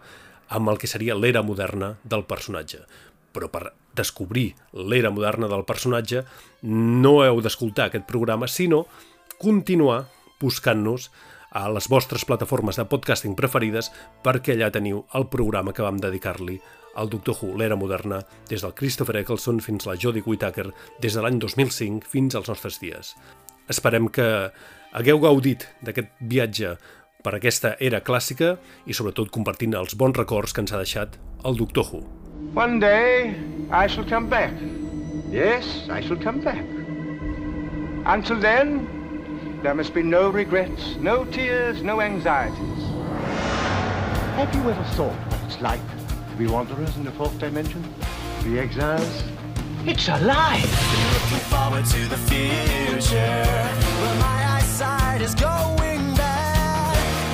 [0.49, 2.81] amb el que seria l'era moderna del personatge.
[3.29, 6.23] Però per descobrir l'era moderna del personatge
[6.65, 8.87] no heu d'escoltar aquest programa, sinó
[9.37, 10.07] continuar
[10.41, 11.11] buscant-nos
[11.53, 13.93] a les vostres plataformes de podcasting preferides
[14.25, 16.57] perquè allà teniu el programa que vam dedicar-li
[16.97, 20.69] el Doctor Who, l'era moderna, des del Christopher Eccleston fins a la Jodie Whittaker,
[21.01, 23.15] des de l'any 2005 fins als nostres dies.
[23.69, 24.25] Esperem que
[24.91, 26.75] hagueu gaudit d'aquest viatge
[27.23, 28.55] per aquesta era clàssica
[28.87, 32.03] i sobretot compartint els bons records que ens ha deixat el Doctor Who.
[32.55, 33.35] One day
[33.69, 34.53] I shall come back.
[35.29, 36.65] Yes, I shall come back.
[38.05, 38.87] Until then,
[39.61, 42.83] there must be no regrets, no tears, no anxieties.
[44.39, 45.98] Have you ever thought what it's like
[46.39, 47.83] we wanderers in the fourth dimension?
[48.45, 49.23] Be exiles?
[49.85, 50.61] It's a lie!
[51.13, 53.43] Looking forward to the future,
[54.19, 55.99] my eyesight is going.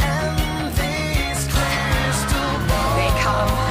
[0.01, 2.97] And these crystal balls.
[2.97, 3.64] They come.